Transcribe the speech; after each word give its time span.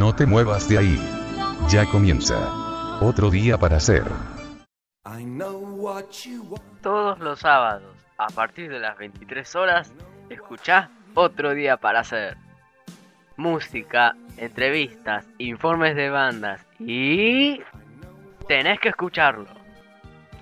No 0.00 0.14
te 0.14 0.24
muevas 0.24 0.66
de 0.66 0.78
ahí. 0.78 0.98
Ya 1.68 1.84
comienza. 1.84 2.38
Otro 3.02 3.28
día 3.28 3.58
para 3.58 3.78
ser. 3.78 4.04
Todos 6.80 7.18
los 7.18 7.40
sábados, 7.40 7.94
a 8.16 8.28
partir 8.28 8.70
de 8.70 8.78
las 8.78 8.96
23 8.96 9.56
horas, 9.56 9.92
escuchá 10.30 10.88
Otro 11.14 11.52
día 11.52 11.76
para 11.76 12.02
ser. 12.02 12.38
Música, 13.36 14.16
entrevistas, 14.38 15.26
informes 15.36 15.94
de 15.94 16.08
bandas 16.08 16.64
y... 16.78 17.60
Tenés 18.48 18.80
que 18.80 18.88
escucharlo. 18.88 19.48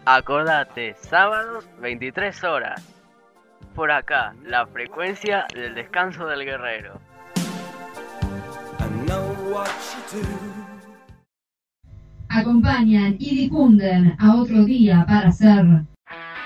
Acordate, 0.04 0.94
sábados 1.00 1.68
23 1.80 2.44
horas. 2.44 2.80
Por 3.74 3.90
acá, 3.90 4.36
la 4.44 4.68
frecuencia 4.68 5.48
del 5.52 5.74
descanso 5.74 6.26
del 6.26 6.44
guerrero. 6.44 7.07
Acompañan 12.28 13.16
y 13.18 13.34
difunden 13.34 14.16
a 14.18 14.36
otro 14.36 14.64
día 14.64 15.04
para 15.06 15.32
ser. 15.32 15.64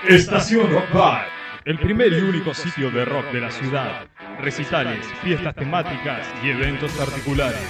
Estación 0.07 0.71
Rock 0.71 0.93
Bar, 0.93 1.25
el 1.65 1.77
primer 1.79 2.13
y 2.13 2.21
único 2.21 2.53
sitio 2.53 2.91
de 2.91 3.05
rock 3.05 3.31
de 3.31 3.41
la 3.41 3.51
ciudad. 3.51 4.05
Recitales, 4.39 5.05
fiestas 5.21 5.55
temáticas 5.55 6.27
y 6.43 6.49
eventos 6.49 6.91
particulares. 6.93 7.61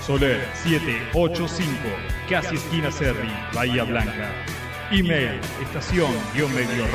Soler 0.00 0.40
785, 0.54 1.72
casi 2.28 2.56
esquina 2.56 2.90
Serri, 2.90 3.28
Bahía 3.54 3.84
Blanca. 3.84 4.30
Email 4.90 5.38
estación-medio 5.60 6.86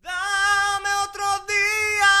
Dame 0.00 0.88
otro 1.04 1.24
día. 1.48 2.12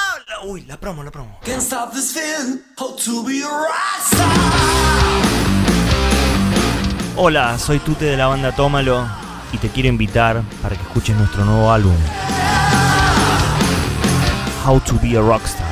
Uy, 0.46 0.62
la 0.62 0.80
promo, 0.80 1.04
la 1.04 1.12
promo. 1.12 1.38
Can't 1.44 1.62
stop 1.62 1.92
this 1.92 2.12
feeling, 2.12 2.60
hope 2.76 3.00
to 3.04 3.22
be 3.24 3.44
a 3.44 3.46
rockstar. 3.46 4.26
Hola, 7.14 7.56
soy 7.56 7.78
Tute 7.78 8.06
de 8.06 8.16
la 8.16 8.26
banda 8.26 8.50
Tómalo 8.50 9.25
y 9.56 9.58
te 9.58 9.68
quiero 9.70 9.88
invitar 9.88 10.42
para 10.60 10.76
que 10.76 10.82
escuches 10.82 11.16
nuestro 11.16 11.46
nuevo 11.46 11.72
álbum. 11.72 11.96
How 14.66 14.78
to 14.80 14.98
be 15.00 15.16
a 15.16 15.22
Rockstar. 15.22 15.64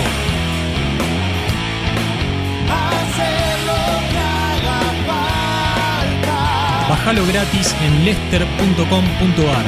Bájalo 6.88 7.26
gratis 7.26 7.76
en 7.82 8.06
lester.com.ar. 8.06 9.66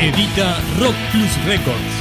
Edita 0.00 0.56
Rock 0.78 0.94
Plus 1.12 1.44
Records. 1.44 1.95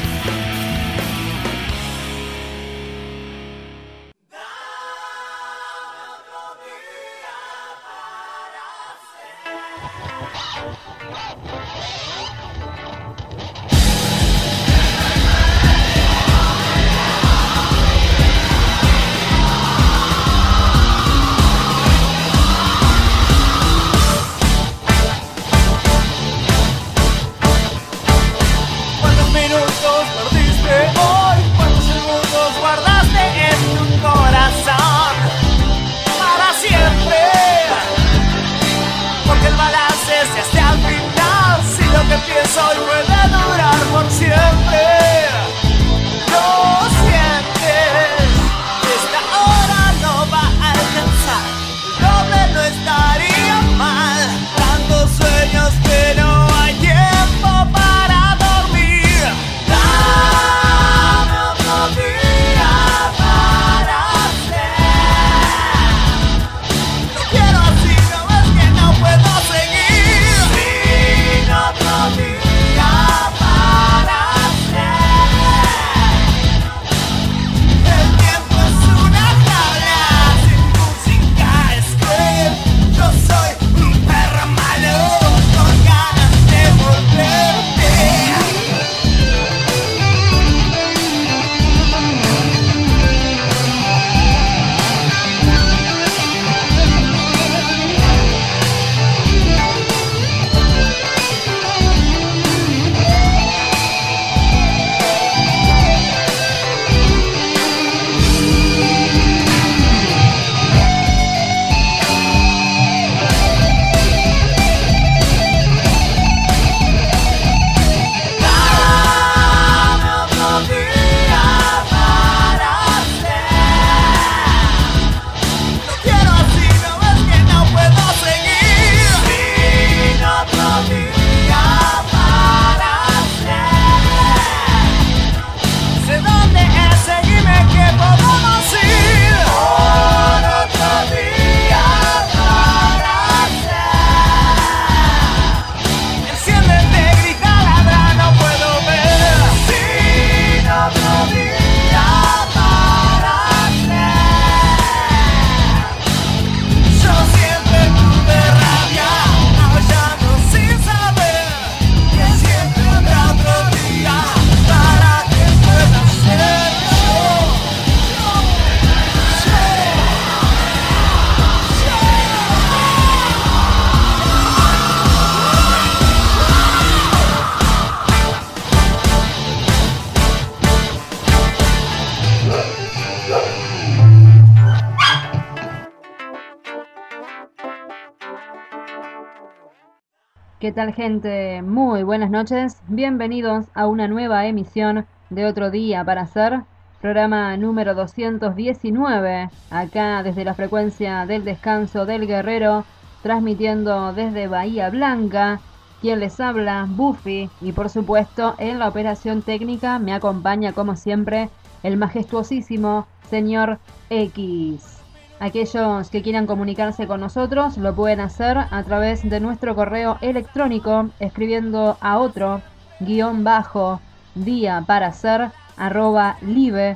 ¿Qué 190.65 190.71
tal 190.71 190.95
gente? 190.95 191.61
Muy 191.61 192.01
buenas 192.01 192.31
noches. 192.31 192.81
Bienvenidos 192.87 193.67
a 193.75 193.85
una 193.85 194.07
nueva 194.07 194.47
emisión 194.47 195.05
de 195.29 195.45
Otro 195.45 195.69
Día 195.69 196.03
para 196.03 196.23
Hacer, 196.23 196.63
programa 197.01 197.55
número 197.55 197.93
219, 197.93 199.51
acá 199.69 200.23
desde 200.23 200.43
la 200.43 200.55
frecuencia 200.55 201.27
del 201.27 201.45
descanso 201.45 202.07
del 202.07 202.25
guerrero, 202.25 202.83
transmitiendo 203.21 204.11
desde 204.13 204.47
Bahía 204.47 204.89
Blanca. 204.89 205.59
Quien 206.01 206.19
les 206.19 206.39
habla, 206.39 206.87
Buffy, 206.89 207.47
y 207.61 207.71
por 207.71 207.91
supuesto 207.91 208.55
en 208.57 208.79
la 208.79 208.87
operación 208.87 209.43
técnica 209.43 209.99
me 209.99 210.15
acompaña 210.15 210.73
como 210.73 210.95
siempre 210.95 211.51
el 211.83 211.95
majestuosísimo 211.95 213.05
señor 213.29 213.77
X. 214.09 214.94
Aquellos 215.39 216.09
que 216.09 216.21
quieran 216.21 216.47
comunicarse 216.47 217.07
con 217.07 217.19
nosotros 217.19 217.77
lo 217.77 217.93
pueden 217.93 218.21
hacer 218.21 218.57
a 218.57 218.83
través 218.83 219.29
de 219.29 219.39
nuestro 219.39 219.75
correo 219.75 220.17
electrónico 220.21 221.09
escribiendo 221.19 221.97
a 221.99 222.19
otro 222.19 222.61
guion 223.01 223.43
bajo 223.43 223.99
día 224.33 224.83
para 224.87 225.07
hacer 225.07 225.51
arroba 225.77 226.37
live.com.ar. 226.41 226.95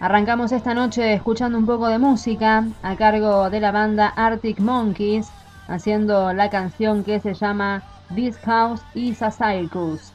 Arrancamos 0.00 0.52
esta 0.52 0.74
noche 0.74 1.14
escuchando 1.14 1.56
un 1.56 1.64
poco 1.64 1.88
de 1.88 1.98
música 1.98 2.66
a 2.82 2.96
cargo 2.96 3.48
de 3.48 3.60
la 3.60 3.72
banda 3.72 4.08
Arctic 4.08 4.58
Monkeys 4.58 5.30
haciendo 5.68 6.32
la 6.32 6.50
canción 6.50 7.04
que 7.04 7.20
se 7.20 7.34
llama 7.34 7.82
This 8.14 8.36
House 8.38 8.82
is 8.94 9.22
a 9.22 9.30
Circus. 9.30 10.12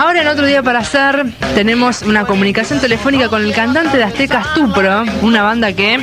Ahora 0.00 0.22
en 0.22 0.28
otro 0.28 0.46
día 0.46 0.62
para 0.62 0.78
hacer 0.78 1.26
tenemos 1.54 2.00
una 2.00 2.24
comunicación 2.24 2.80
telefónica 2.80 3.28
con 3.28 3.42
el 3.42 3.54
cantante 3.54 3.98
de 3.98 4.04
Aztecas 4.04 4.54
Tupro, 4.54 5.02
una 5.20 5.42
banda 5.42 5.74
que 5.74 5.98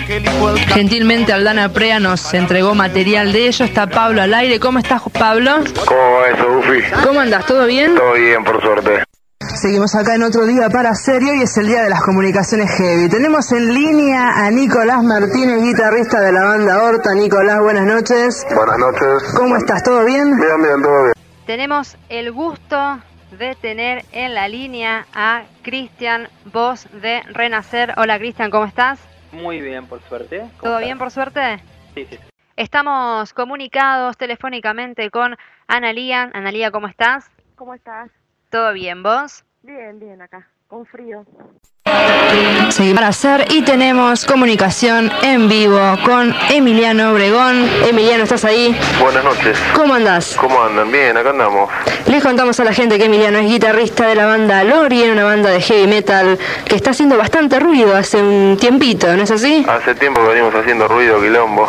gentilmente 0.68 1.34
Aldana 1.34 1.74
Prea 1.74 2.00
nos 2.00 2.32
entregó 2.36 2.75
material 2.75 3.34
de 3.34 3.48
ello. 3.48 3.66
Está 3.66 3.88
Pablo 3.88 4.22
al 4.22 4.36
aire. 4.36 4.60
¿Cómo 4.60 4.77
estás, 4.77 5.01
Pablo? 5.18 5.50
¿Cómo 5.88 6.00
va 6.00 6.30
eso, 6.30 6.48
Buffy? 6.48 6.84
¿Cómo 7.04 7.22
andas? 7.22 7.48
¿Todo 7.48 7.66
bien? 7.66 7.96
Todo 7.96 8.13
bien, 8.13 8.44
por 8.44 8.62
suerte. 8.62 9.04
Seguimos 9.39 9.96
acá 9.96 10.13
en 10.13 10.22
otro 10.22 10.46
día 10.46 10.70
para 10.70 10.92
hacer 10.92 11.24
y 11.24 11.32
hoy 11.32 11.42
es 11.42 11.58
el 11.58 11.66
día 11.66 11.82
de 11.82 11.89
las 11.89 12.04
comunicaciones 12.04 12.70
heavy. 12.77 13.10
Tenemos 13.10 13.51
en 13.51 13.74
línea 13.74 14.46
a 14.46 14.51
Nicolás 14.51 15.01
Martínez, 15.01 15.60
guitarrista 15.63 16.20
de 16.20 16.34
la 16.34 16.44
banda 16.44 16.84
Horta. 16.84 17.16
Nicolás, 17.16 17.62
buenas 17.62 17.86
noches. 17.88 18.46
Buenas 18.54 18.77
noches. 18.77 19.34
¿Cómo 19.36 19.58
estás? 19.58 19.82
¿Todo 19.82 20.06
bien? 20.06 20.38
Bien, 20.38 20.62
bien, 20.62 20.84
todo 20.84 21.04
bien. 21.06 21.13
Tenemos 21.48 21.98
el 22.10 22.32
gusto 22.32 23.00
de 23.31 23.55
tener 23.55 24.05
en 24.12 24.34
la 24.34 24.48
línea 24.48 25.05
a 25.13 25.43
Cristian, 25.62 26.29
voz 26.46 26.88
de 27.01 27.22
Renacer. 27.24 27.93
Hola 27.98 28.17
Cristian, 28.17 28.50
¿cómo 28.51 28.65
estás? 28.65 29.00
Muy 29.31 29.62
bien, 29.62 29.86
por 29.88 30.01
suerte. 30.03 30.39
¿Cómo 30.39 30.50
¿Todo 30.62 30.74
estás? 30.75 30.86
bien 30.86 30.98
por 30.98 31.12
suerte? 31.12 31.60
Sí, 31.93 32.05
sí. 32.10 32.17
Estamos 32.55 33.34
comunicados 33.34 34.17
telefónicamente 34.17 35.12
con 35.12 35.36
Analía. 35.67 36.31
Analía, 36.34 36.72
¿cómo 36.72 36.88
estás? 36.88 37.29
¿Cómo 37.55 37.74
estás? 37.74 38.10
¿Todo 38.50 38.74
bien? 38.74 39.03
¿Vos? 39.03 39.43
Bien, 39.62 40.00
bien 40.00 40.22
acá, 40.22 40.48
con 40.67 40.86
frío. 40.86 41.25
Seguir 42.70 42.96
para 42.96 43.08
hacer 43.08 43.46
y 43.51 43.63
tenemos 43.63 44.25
comunicación 44.25 45.12
en 45.24 45.50
vivo 45.50 45.79
con 46.06 46.36
Emiliano 46.50 47.12
Obregón. 47.12 47.67
Emiliano, 47.88 48.24
¿estás 48.24 48.46
ahí? 48.46 48.77
Buenas 49.01 49.24
noches. 49.24 49.58
¿Cómo 49.74 49.94
andás? 49.94 50.36
¿Cómo 50.39 50.62
andan? 50.62 50.91
Bien, 50.91 51.15
acá 51.17 51.32
andamos. 51.32 51.72
Les 52.06 52.24
contamos 52.24 52.60
a 52.60 52.63
la 52.63 52.74
gente 52.74 52.98
que 52.98 53.06
Emiliano 53.06 53.39
es 53.39 53.48
guitarrista 53.48 54.08
de 54.08 54.15
la 54.15 54.25
banda 54.25 54.63
Lorien, 54.63 55.12
una 55.12 55.24
banda 55.24 55.50
de 55.50 55.62
heavy 55.62 55.88
metal 55.88 56.38
que 56.65 56.75
está 56.75 56.91
haciendo 56.91 57.17
bastante 57.17 57.60
ruido 57.60 57.96
hace 57.96 58.22
un 58.22 58.58
tiempito, 58.60 59.15
¿no 59.15 59.24
es 59.24 59.32
así? 59.32 59.65
Hace 59.67 59.96
tiempo 59.96 60.22
que 60.22 60.27
venimos 60.27 60.53
haciendo 60.53 60.88
ruido, 60.88 61.20
quilombo. 61.22 61.67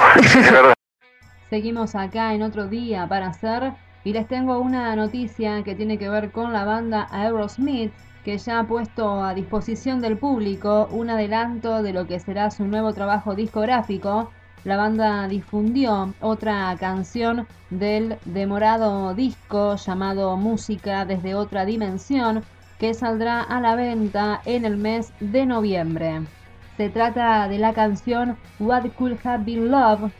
Seguimos 1.50 1.94
acá 1.94 2.34
en 2.34 2.42
otro 2.42 2.66
día 2.66 3.06
para 3.08 3.28
hacer 3.28 3.72
y 4.04 4.12
les 4.12 4.28
tengo 4.28 4.58
una 4.58 4.94
noticia 4.94 5.62
que 5.62 5.75
tiene 5.75 5.98
que 5.98 6.08
ver 6.08 6.30
con 6.32 6.52
la 6.52 6.64
banda 6.64 7.08
Aerosmith 7.10 7.92
que 8.28 8.37
ya 8.37 8.58
ha 8.58 8.66
puesto 8.66 9.25
a 9.25 9.32
disposición 9.32 10.02
del 10.02 10.18
público 10.18 10.87
un 10.90 11.08
adelanto 11.08 11.82
de 11.82 11.94
lo 11.94 12.06
que 12.06 12.20
será 12.20 12.50
su 12.50 12.66
nuevo 12.66 12.92
trabajo 12.92 13.35
discográfico. 13.35 14.30
La 14.64 14.76
banda 14.76 15.26
difundió 15.28 16.12
otra 16.20 16.76
canción 16.78 17.47
del 17.70 18.18
demorado 18.26 19.14
disco 19.14 19.76
llamado 19.76 20.37
Música 20.37 21.06
desde 21.06 21.35
otra 21.35 21.64
dimensión 21.64 22.44
que 22.78 22.92
saldrá 22.92 23.40
a 23.40 23.62
la 23.62 23.75
venta 23.76 24.42
en 24.44 24.66
el 24.66 24.76
mes 24.76 25.11
de 25.20 25.47
noviembre. 25.47 26.20
Se 26.76 26.90
trata 26.90 27.49
de 27.49 27.56
la 27.56 27.73
canción 27.73 28.37
What 28.58 28.88
Could 28.99 29.16
Have 29.25 29.44
Been 29.44 29.70
Love, 29.70 30.12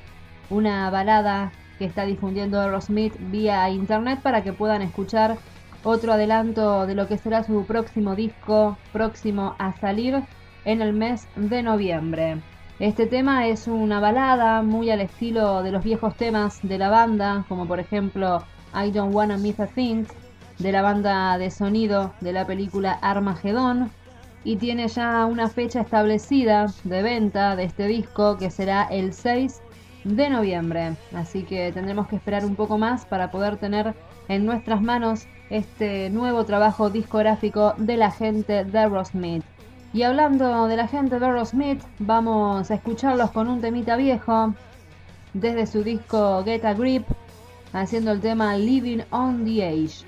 una 0.49 0.89
balada 0.89 1.53
que 1.79 1.85
está 1.85 2.07
difundiendo 2.07 2.59
Aerosmith 2.59 3.13
vía 3.31 3.69
internet 3.69 4.21
para 4.23 4.43
que 4.43 4.55
puedan 4.55 4.81
escuchar 4.81 5.37
otro 5.85 6.13
adelanto 6.13 6.87
de 6.87 6.95
lo 6.95 7.07
que 7.07 7.19
será 7.19 7.45
su 7.45 7.65
próximo 7.65 8.15
disco, 8.15 8.77
próximo 8.93 9.55
a 9.59 9.73
salir 9.79 10.23
en 10.65 10.83
el 10.83 10.93
mes 10.93 11.27
de 11.37 11.63
noviembre. 11.63 12.43
Este 12.79 13.07
tema 13.07 13.49
es 13.49 13.67
una 13.67 13.99
balada 13.99 14.63
muy 14.63 14.91
al 14.91 15.01
estilo 15.01 15.63
de 15.63 15.73
los 15.73 15.83
viejos 15.83 16.15
temas 16.15 16.61
de 16.63 16.79
la 16.79 16.91
banda, 16.91 17.45
como 17.49 17.67
por 17.67 17.81
ejemplo 17.81 18.45
I 18.75 18.91
Don't 18.91 19.15
Wanna 19.15 19.37
Miss 19.37 19.59
a 19.59 19.67
Thing, 19.67 20.05
de 20.59 20.73
la 20.73 20.83
banda 20.83 21.39
de 21.39 21.51
sonido 21.51 22.13
de 22.21 22.33
la 22.33 22.47
película 22.47 22.93
Armagedón, 23.03 23.91
y 24.45 24.57
tiene 24.57 24.89
ya 24.89 25.27
una 25.27 25.49
fecha 25.49 25.81
establecida 25.81 26.67
de 26.85 27.03
venta 27.03 27.57
de 27.57 27.65
este 27.65 27.87
disco 27.87 28.37
que 28.37 28.51
será 28.51 28.85
el 28.85 29.13
6 29.13 29.61
de 30.05 30.31
noviembre. 30.31 30.97
Así 31.15 31.43
que 31.43 31.73
tendremos 31.73 32.09
que 32.09 32.17
esperar 32.17 32.45
un 32.45 32.55
poco 32.55 32.79
más 32.79 33.05
para 33.05 33.31
poder 33.31 33.57
tener 33.57 33.95
en 34.29 34.47
nuestras 34.47 34.81
manos 34.83 35.27
este 35.51 36.11
nuevo 36.11 36.45
trabajo 36.45 36.91
discográfico 36.91 37.75
de 37.79 37.97
la 37.97 38.11
gente 38.11 38.65
de 38.65 38.79
Aerosmith. 38.79 39.45
Y 39.93 40.03
hablando 40.03 40.67
de 40.67 40.77
la 40.77 40.87
gente 40.87 41.19
de 41.19 41.27
Aerosmith, 41.27 41.83
vamos 41.99 42.71
a 42.71 42.75
escucharlos 42.75 43.31
con 43.31 43.49
un 43.49 43.61
temita 43.61 43.97
viejo 43.97 44.55
desde 45.33 45.67
su 45.67 45.83
disco 45.83 46.43
Get 46.45 46.65
a 46.65 46.75
Grip, 46.75 47.07
haciendo 47.73 48.13
el 48.13 48.21
tema 48.21 48.57
Living 48.57 49.01
on 49.11 49.45
the 49.45 49.67
Edge. 49.67 50.08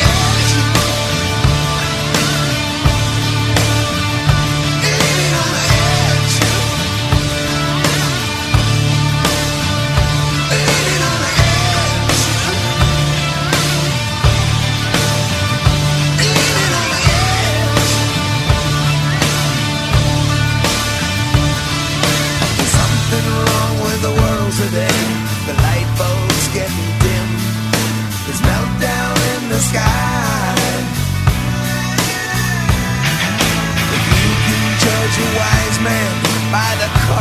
a 35.17 35.23
wise 35.37 35.79
man 35.81 36.51
by 36.51 36.75
the. 36.79 37.20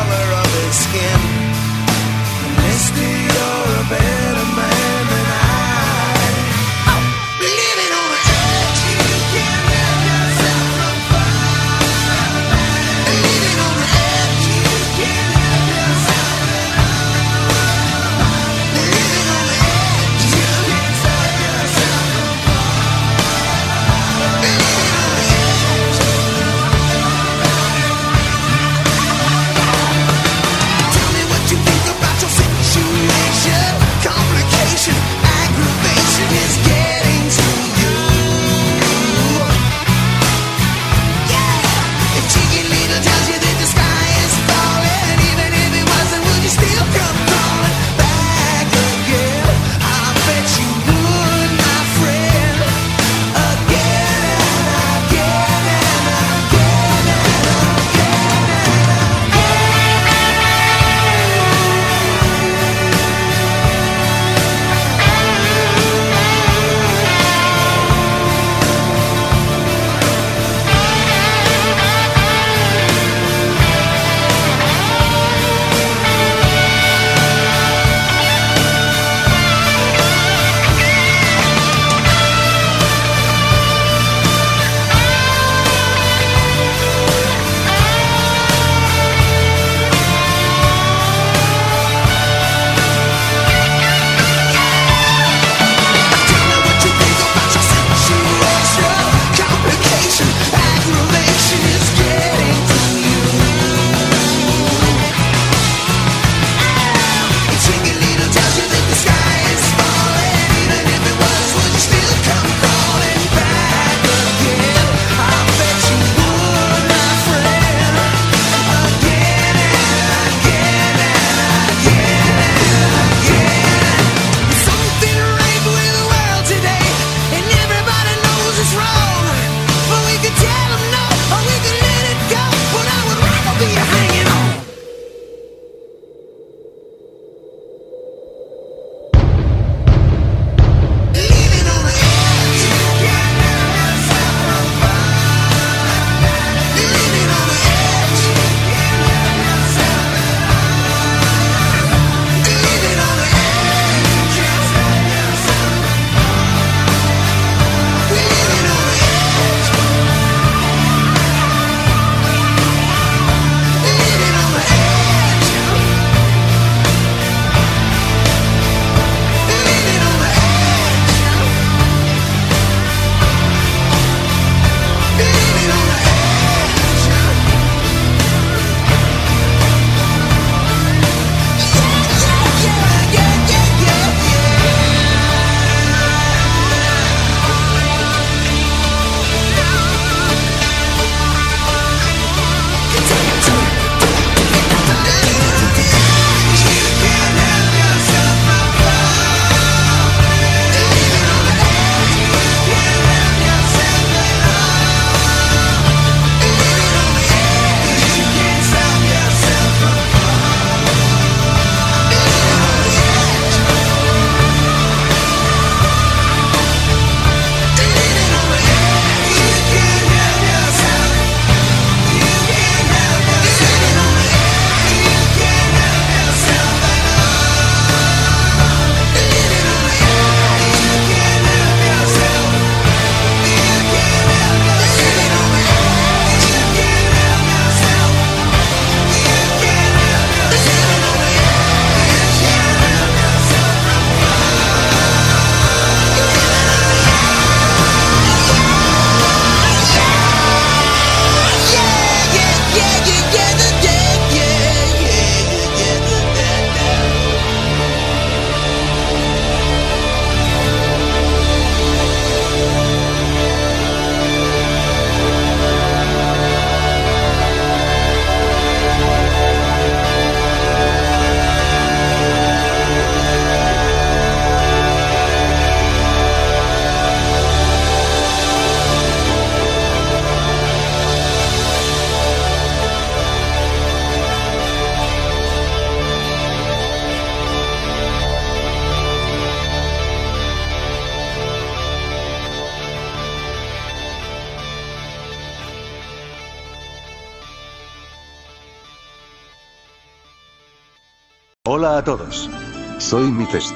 Soy 303.11 303.29
Mifest. 303.29 303.75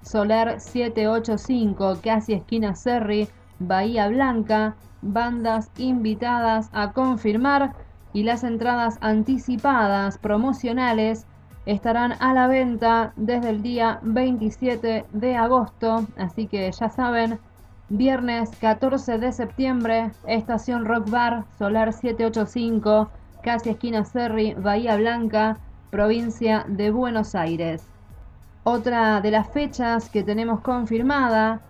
Soler 0.02 0.60
785, 0.60 1.98
casi 2.02 2.32
esquina 2.32 2.74
Serri, 2.74 3.28
Bahía 3.58 4.08
Blanca. 4.08 4.76
Bandas 5.02 5.70
invitadas 5.78 6.68
a 6.72 6.92
confirmar 6.92 7.74
y 8.12 8.24
las 8.24 8.44
entradas 8.44 8.98
anticipadas 9.00 10.18
promocionales 10.18 11.26
estarán 11.66 12.14
a 12.20 12.34
la 12.34 12.46
venta 12.48 13.12
desde 13.16 13.50
el 13.50 13.62
día 13.62 14.00
27 14.02 15.06
de 15.12 15.36
agosto, 15.36 16.06
así 16.16 16.46
que 16.46 16.70
ya 16.72 16.88
saben, 16.88 17.38
viernes 17.88 18.50
14 18.60 19.18
de 19.18 19.32
septiembre, 19.32 20.10
estación 20.26 20.84
Rock 20.84 21.10
Bar, 21.10 21.44
Solar 21.58 21.92
785, 21.92 23.10
casi 23.42 23.70
esquina 23.70 24.04
Serri, 24.04 24.54
Bahía 24.54 24.96
Blanca, 24.96 25.58
provincia 25.90 26.64
de 26.68 26.90
Buenos 26.90 27.34
Aires. 27.34 27.86
Otra 28.64 29.20
de 29.20 29.30
las 29.30 29.48
fechas 29.48 30.08
que 30.08 30.22
tenemos 30.22 30.60
confirmada 30.60 31.60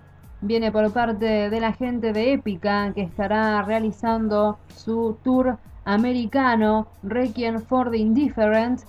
viene 0.41 0.73
por 0.73 0.93
parte 0.93 1.51
de 1.51 1.61
la 1.61 1.73
gente 1.73 2.13
de 2.13 2.33
Épica 2.33 2.93
que 2.95 3.03
estará 3.03 3.63
realizando 3.63 4.59
su 4.75 5.17
tour 5.23 5.59
americano 5.85 6.89
Requiem 7.03 7.61
for 7.61 7.91
the 7.91 7.99
Indifferent, 7.99 8.83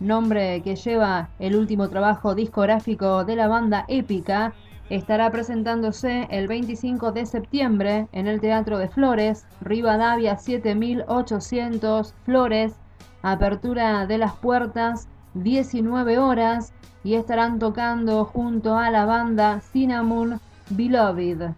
nombre 0.00 0.62
que 0.62 0.76
lleva 0.76 1.28
el 1.38 1.56
último 1.56 1.88
trabajo 1.88 2.34
discográfico 2.34 3.24
de 3.24 3.36
la 3.36 3.48
banda 3.48 3.84
Épica, 3.88 4.52
estará 4.90 5.30
presentándose 5.30 6.26
el 6.30 6.46
25 6.46 7.12
de 7.12 7.26
septiembre 7.26 8.08
en 8.12 8.26
el 8.26 8.40
Teatro 8.40 8.78
de 8.78 8.88
Flores, 8.88 9.46
Rivadavia 9.60 10.36
7800 10.36 12.14
Flores, 12.24 12.74
apertura 13.22 14.06
de 14.06 14.18
las 14.18 14.34
puertas 14.36 15.08
19 15.34 16.18
horas 16.18 16.72
y 17.02 17.14
estarán 17.14 17.58
tocando 17.58 18.24
junto 18.24 18.76
a 18.76 18.90
la 18.90 19.04
banda 19.04 19.60
Cinnamon 19.60 20.40
Beloved. 20.70 21.50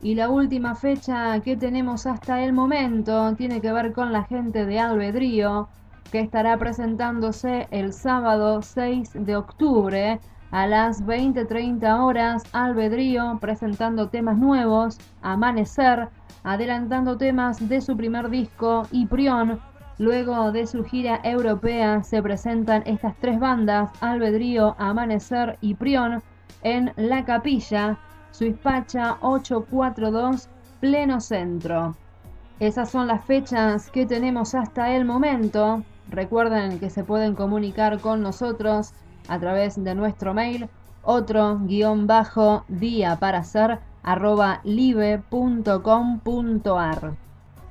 Y 0.00 0.14
la 0.14 0.28
última 0.30 0.76
fecha 0.76 1.40
que 1.40 1.56
tenemos 1.56 2.06
hasta 2.06 2.44
el 2.44 2.52
momento 2.52 3.34
tiene 3.34 3.60
que 3.60 3.72
ver 3.72 3.92
con 3.92 4.12
la 4.12 4.22
gente 4.22 4.64
de 4.64 4.78
Albedrío, 4.78 5.68
que 6.12 6.20
estará 6.20 6.56
presentándose 6.56 7.66
el 7.72 7.92
sábado 7.92 8.62
6 8.62 9.10
de 9.14 9.36
octubre 9.36 10.20
a 10.52 10.66
las 10.68 11.04
20.30 11.04 12.00
horas. 12.00 12.44
Albedrío 12.52 13.38
presentando 13.40 14.08
temas 14.08 14.38
nuevos, 14.38 14.98
Amanecer, 15.20 16.08
adelantando 16.44 17.16
temas 17.18 17.68
de 17.68 17.80
su 17.80 17.96
primer 17.96 18.30
disco, 18.30 18.84
Iprión. 18.92 19.60
Luego 19.98 20.52
de 20.52 20.68
su 20.68 20.84
gira 20.84 21.20
europea 21.24 22.04
se 22.04 22.22
presentan 22.22 22.84
estas 22.86 23.16
tres 23.16 23.40
bandas, 23.40 23.90
Albedrío, 24.00 24.76
Amanecer 24.78 25.58
y 25.60 25.74
Prión, 25.74 26.22
en 26.62 26.92
La 26.96 27.24
Capilla, 27.24 27.98
Suizpacha 28.30 29.18
842, 29.20 30.48
pleno 30.80 31.20
centro. 31.20 31.96
Esas 32.60 32.90
son 32.90 33.06
las 33.06 33.24
fechas 33.24 33.90
que 33.90 34.06
tenemos 34.06 34.54
hasta 34.54 34.94
el 34.94 35.04
momento. 35.04 35.82
Recuerden 36.10 36.78
que 36.78 36.90
se 36.90 37.04
pueden 37.04 37.34
comunicar 37.34 38.00
con 38.00 38.22
nosotros 38.22 38.92
a 39.28 39.38
través 39.38 39.82
de 39.82 39.94
nuestro 39.94 40.34
mail 40.34 40.68
otro 41.02 41.58
guion 41.60 42.06
bajo 42.06 42.64
día 42.68 43.16
para 43.16 43.38
hacer 43.38 43.78
arroba 44.02 44.60
live.com.ar. 44.64 45.18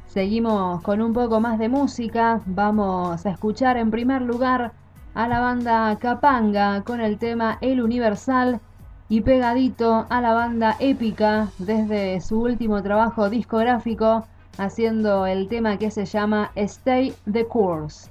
Seguimos 0.07 0.81
con 0.81 1.01
un 1.01 1.13
poco 1.13 1.39
más 1.39 1.59
de 1.59 1.69
música. 1.69 2.41
Vamos 2.45 3.25
a 3.25 3.29
escuchar 3.29 3.77
en 3.77 3.91
primer 3.91 4.21
lugar 4.21 4.71
a 5.13 5.27
la 5.27 5.39
banda 5.39 5.95
Capanga 5.99 6.83
con 6.83 7.01
el 7.01 7.17
tema 7.17 7.57
El 7.61 7.81
Universal 7.81 8.61
y 9.09 9.21
pegadito 9.21 10.05
a 10.09 10.21
la 10.21 10.33
banda 10.33 10.75
épica 10.79 11.49
desde 11.59 12.19
su 12.21 12.41
último 12.41 12.83
trabajo 12.83 13.29
discográfico 13.29 14.25
haciendo 14.57 15.25
el 15.25 15.47
tema 15.47 15.77
que 15.77 15.91
se 15.91 16.05
llama 16.05 16.51
Stay 16.55 17.13
the 17.31 17.47
Course. 17.47 18.09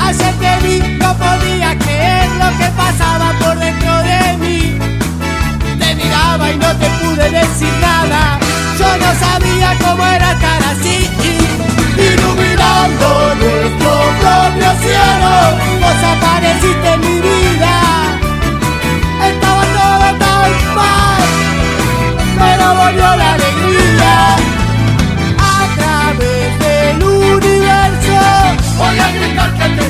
Ayer 0.00 0.34
te 0.34 0.66
vi, 0.66 0.98
no 0.98 1.14
podía 1.14 1.76
creer 1.78 2.28
lo 2.38 2.58
que 2.58 2.70
pasaba 2.76 3.25
Y 6.48 6.58
no 6.58 6.68
te 6.76 6.88
pude 7.00 7.30
decir 7.30 7.72
nada. 7.80 8.38
Yo 8.78 8.86
no 8.98 9.10
sabía 9.18 9.74
cómo 9.84 10.04
era 10.06 10.32
estar 10.32 10.62
así. 10.70 11.10
Iluminando 11.98 13.34
nuestro 13.40 13.90
propio 14.20 14.70
cielo, 14.82 15.32
vos 15.80 16.00
apareciste 16.14 16.88
en 16.94 17.00
mi 17.00 17.20
vida. 17.20 17.74
Estaba 19.28 19.64
todo 19.78 20.08
tan 20.24 20.52
mal, 20.76 21.24
pero 22.38 22.64
volvió 22.74 23.16
la 23.16 23.34
alegría. 23.34 24.36
A 25.38 25.66
través 25.78 26.58
del 26.60 27.02
universo, 27.02 28.18
voy 28.78 28.98
a 28.98 29.10
gritar 29.10 29.50
que 29.54 29.68
te 29.76 29.86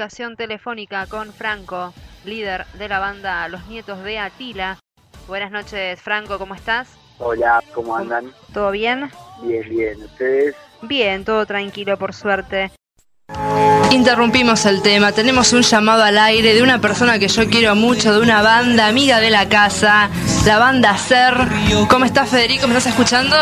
comunicación 0.00 0.34
telefónica 0.34 1.04
con 1.04 1.30
Franco, 1.30 1.92
líder 2.24 2.64
de 2.78 2.88
la 2.88 3.00
banda 3.00 3.46
Los 3.48 3.66
Nietos 3.66 4.02
de 4.02 4.18
Atila. 4.18 4.78
Buenas 5.28 5.50
noches, 5.50 6.00
Franco, 6.00 6.38
¿cómo 6.38 6.54
estás? 6.54 6.88
Hola, 7.18 7.62
¿cómo 7.74 7.94
andan? 7.94 8.32
¿Todo 8.54 8.70
bien? 8.70 9.10
Bien, 9.42 9.68
bien. 9.68 10.02
¿Ustedes? 10.02 10.56
Bien, 10.80 11.22
todo 11.22 11.44
tranquilo, 11.44 11.98
por 11.98 12.14
suerte. 12.14 12.70
Interrumpimos 13.90 14.64
el 14.64 14.80
tema, 14.80 15.12
tenemos 15.12 15.52
un 15.52 15.60
llamado 15.60 16.02
al 16.02 16.16
aire 16.16 16.54
de 16.54 16.62
una 16.62 16.80
persona 16.80 17.18
que 17.18 17.28
yo 17.28 17.46
quiero 17.50 17.74
mucho, 17.74 18.10
de 18.14 18.20
una 18.20 18.40
banda 18.40 18.86
amiga 18.86 19.20
de 19.20 19.28
la 19.28 19.50
casa, 19.50 20.08
la 20.46 20.58
banda 20.58 20.96
Ser. 20.96 21.34
¿Cómo 21.90 22.06
estás 22.06 22.30
Federico? 22.30 22.66
¿Me 22.66 22.78
estás 22.78 22.94
escuchando? 22.94 23.36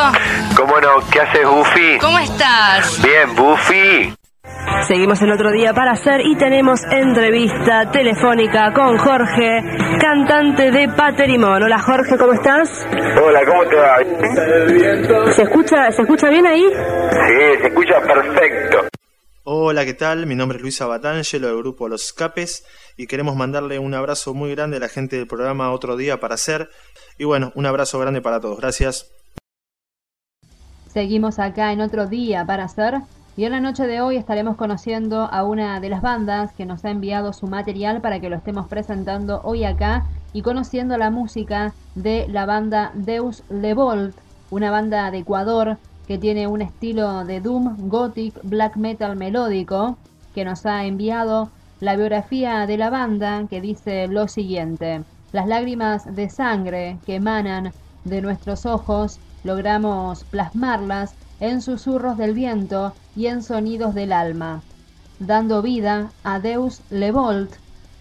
¿Cómo 0.57 0.81
no? 0.81 1.07
¿Qué 1.12 1.21
haces, 1.21 1.47
Buffy? 1.47 1.99
¿Cómo 2.01 2.18
estás? 2.18 3.01
Bien, 3.01 3.37
Buffy. 3.37 4.17
Seguimos 4.87 5.21
el 5.23 5.33
otro 5.33 5.51
día 5.51 5.75
para 5.75 5.93
hacer 5.93 6.21
y 6.25 6.37
tenemos 6.37 6.83
entrevista 6.85 7.91
telefónica 7.91 8.73
con 8.73 8.97
Jorge, 8.97 9.63
cantante 10.01 10.71
de 10.71 10.89
Paterimón. 10.89 11.63
Hola 11.63 11.79
Jorge, 11.79 12.17
¿cómo 12.17 12.33
estás? 12.33 12.87
Hola, 13.23 13.41
¿cómo 13.47 13.65
te 13.67 13.77
va? 13.77 15.33
¿Se 15.33 15.43
escucha, 15.43 15.91
¿se 15.91 16.03
escucha 16.03 16.31
bien 16.31 16.47
ahí? 16.47 16.63
Sí, 16.63 17.61
se 17.61 17.67
escucha 17.67 18.01
perfecto. 18.01 18.89
Hola, 19.45 19.85
¿qué 19.85 19.95
tal? 19.95 20.27
Mi 20.27 20.35
nombre 20.35 20.57
es 20.57 20.63
Luisa 20.63 20.87
Batangelo 20.87 21.49
del 21.49 21.59
grupo 21.59 21.89
Los 21.89 22.05
Escapes 22.05 22.67
y 22.97 23.07
queremos 23.07 23.35
mandarle 23.37 23.79
un 23.79 23.95
abrazo 23.95 24.35
muy 24.35 24.55
grande 24.55 24.77
a 24.77 24.81
la 24.81 24.89
gente 24.89 25.17
del 25.17 25.27
programa 25.27 25.73
Otro 25.73 25.97
Día 25.97 26.21
para 26.21 26.35
Hacer. 26.35 26.69
Y 27.19 27.25
bueno, 27.25 27.53
un 27.55 27.67
abrazo 27.67 27.99
grande 27.99 28.21
para 28.21 28.41
todos. 28.41 28.59
Gracias. 28.59 29.11
Seguimos 30.93 31.39
acá 31.39 31.73
en 31.73 31.81
otro 31.81 32.07
día 32.07 32.45
para 32.45 32.65
hacer 32.65 32.95
y 33.38 33.44
en 33.44 33.53
la 33.53 33.61
noche 33.61 33.87
de 33.87 34.01
hoy 34.01 34.16
estaremos 34.16 34.57
conociendo 34.57 35.29
a 35.31 35.44
una 35.44 35.79
de 35.79 35.88
las 35.88 36.03
bandas 36.03 36.53
que 36.55 36.66
nos 36.66 36.85
ha 36.85 36.90
enviado 36.90 37.33
su 37.33 37.46
material 37.46 38.01
para 38.01 38.18
que 38.18 38.29
lo 38.29 38.35
estemos 38.35 38.66
presentando 38.66 39.42
hoy 39.44 39.62
acá 39.62 40.07
y 40.33 40.42
conociendo 40.42 40.98
la 40.98 41.12
música 41.12 41.72
de 41.94 42.27
la 42.29 42.46
banda 42.46 42.90
Deus 42.94 43.44
Levolt, 43.48 44.16
una 44.51 44.72
banda 44.72 45.12
de 45.12 45.18
Ecuador 45.18 45.79
que 46.09 46.18
tiene 46.18 46.48
un 46.48 46.62
estilo 46.62 47.24
de 47.24 47.40
doom, 47.40 47.88
gothic, 47.88 48.35
black 48.42 48.74
metal 48.74 49.14
melódico, 49.14 49.96
que 50.35 50.44
nos 50.44 50.66
ha 50.66 50.85
enviado 50.85 51.48
la 51.79 51.94
biografía 51.94 52.66
de 52.66 52.77
la 52.77 52.90
banda 52.90 53.44
que 53.48 53.61
dice 53.61 54.09
lo 54.09 54.27
siguiente. 54.27 55.05
Las 55.31 55.46
lágrimas 55.46 56.12
de 56.12 56.29
sangre 56.29 56.98
que 57.07 57.14
emanan 57.14 57.72
de 58.03 58.20
nuestros 58.20 58.66
ojos 58.66 59.20
logramos 59.44 60.24
plasmarlas 60.24 61.14
en 61.40 61.62
susurros 61.62 62.16
del 62.16 62.35
viento 62.35 62.94
y 63.16 63.27
en 63.27 63.42
sonidos 63.42 63.94
del 63.94 64.12
alma, 64.12 64.62
dando 65.18 65.62
vida 65.62 66.11
a 66.24 66.40
Deus 66.40 66.81
Levolt 66.90 67.53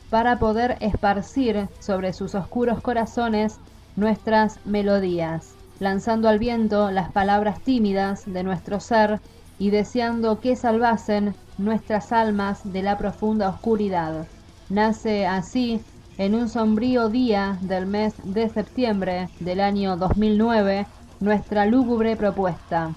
para 0.10 0.40
poder 0.40 0.78
esparcir 0.80 1.68
sobre 1.80 2.14
sus 2.14 2.36
oscuros 2.36 2.82
corazones 2.82 3.58
nuestras 3.96 4.60
melodías 4.66 5.58
lanzando 5.80 6.28
al 6.30 6.40
viento 6.40 6.92
las 6.92 7.12
palabras 7.12 7.62
tímidas 7.62 8.24
de 8.26 8.44
nuestro 8.44 8.80
ser 8.80 9.20
y 9.60 9.70
deseando 9.70 10.40
que 10.40 10.56
salvasen 10.56 11.36
nuestras 11.58 12.12
almas 12.12 12.62
de 12.72 12.84
la 12.84 12.98
profunda 12.98 13.50
oscuridad. 13.50 14.28
Nace 14.70 15.26
así 15.26 15.82
en 16.18 16.36
un 16.36 16.50
sombrío 16.50 17.10
día 17.10 17.58
del 17.62 17.86
mes 17.86 18.14
de 18.24 18.50
septiembre 18.50 19.30
del 19.40 19.62
año 19.62 19.98
2009 19.98 20.86
nuestra 21.20 21.66
lúgubre 21.66 22.16
propuesta, 22.16 22.94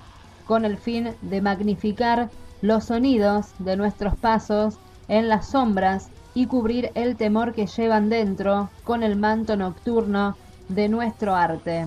con 0.50 0.64
el 0.64 0.78
fin 0.78 1.10
de 1.22 1.40
magnificar 1.40 2.28
los 2.60 2.86
sonidos 2.86 3.52
de 3.60 3.76
nuestros 3.76 4.16
pasos 4.16 4.78
en 5.06 5.28
las 5.28 5.46
sombras 5.46 6.08
y 6.34 6.46
cubrir 6.46 6.90
el 6.96 7.14
temor 7.14 7.52
que 7.52 7.68
llevan 7.68 8.08
dentro 8.08 8.68
con 8.82 9.04
el 9.04 9.14
manto 9.14 9.54
nocturno 9.54 10.36
de 10.68 10.88
nuestro 10.88 11.36
arte. 11.36 11.86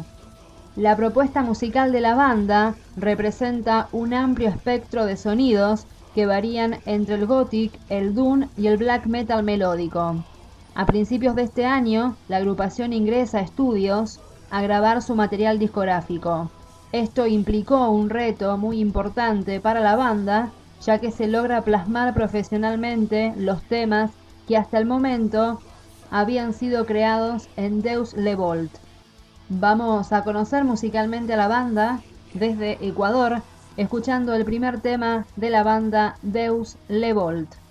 La 0.78 0.95
propuesta 0.95 1.41
musical 1.41 1.91
de 1.91 1.99
la 1.99 2.15
banda 2.15 2.76
representa 2.95 3.89
un 3.91 4.13
amplio 4.13 4.47
espectro 4.47 5.06
de 5.06 5.17
sonidos 5.17 5.86
que 6.15 6.26
varían 6.26 6.78
entre 6.86 7.15
el 7.15 7.26
gothic, 7.26 7.78
el 7.89 8.15
doom 8.15 8.47
y 8.56 8.67
el 8.67 8.78
black 8.78 9.08
metal 9.08 9.43
melódico. 9.43 10.23
A 10.73 10.86
principios 10.86 11.36
de 11.36 11.43
este 11.43 11.65
año, 11.65 12.15
la 12.30 12.38
agrupación 12.38 12.93
ingresa 12.93 13.39
a 13.39 13.41
estudios 13.41 14.21
a 14.49 14.62
grabar 14.62 15.02
su 15.02 15.15
material 15.15 15.60
discográfico. 15.60 16.49
Esto 16.93 17.25
implicó 17.25 17.89
un 17.89 18.12
reto 18.12 18.56
muy 18.56 18.79
importante 18.79 19.60
para 19.60 19.79
la 19.79 19.95
banda, 19.95 20.51
ya 20.86 20.99
que 20.99 21.10
se 21.10 21.27
logra 21.27 21.63
plasmar 21.63 22.13
profesionalmente 22.13 23.34
los 23.36 23.63
temas 23.63 24.12
que 24.47 24.58
hasta 24.58 24.77
el 24.77 24.86
momento 24.86 25.60
habían 26.12 26.53
sido 26.53 26.86
creados 26.86 27.49
en 27.58 27.82
Deus 27.82 28.13
Levolt. 28.13 28.71
Vamos 29.49 30.13
a 30.13 30.23
conocer 30.23 30.65
musicalmente 30.65 31.34
a 31.34 31.38
la 31.38 31.47
banda 31.47 31.99
desde 32.36 32.77
Ecuador, 32.88 33.41
escuchando 33.75 34.36
el 34.36 34.45
primer 34.45 34.79
tema 34.79 35.25
de 35.36 35.49
la 35.49 35.63
banda 35.63 36.17
Deus 36.21 36.77
Levolt. 36.89 37.49
Thank 37.49 37.62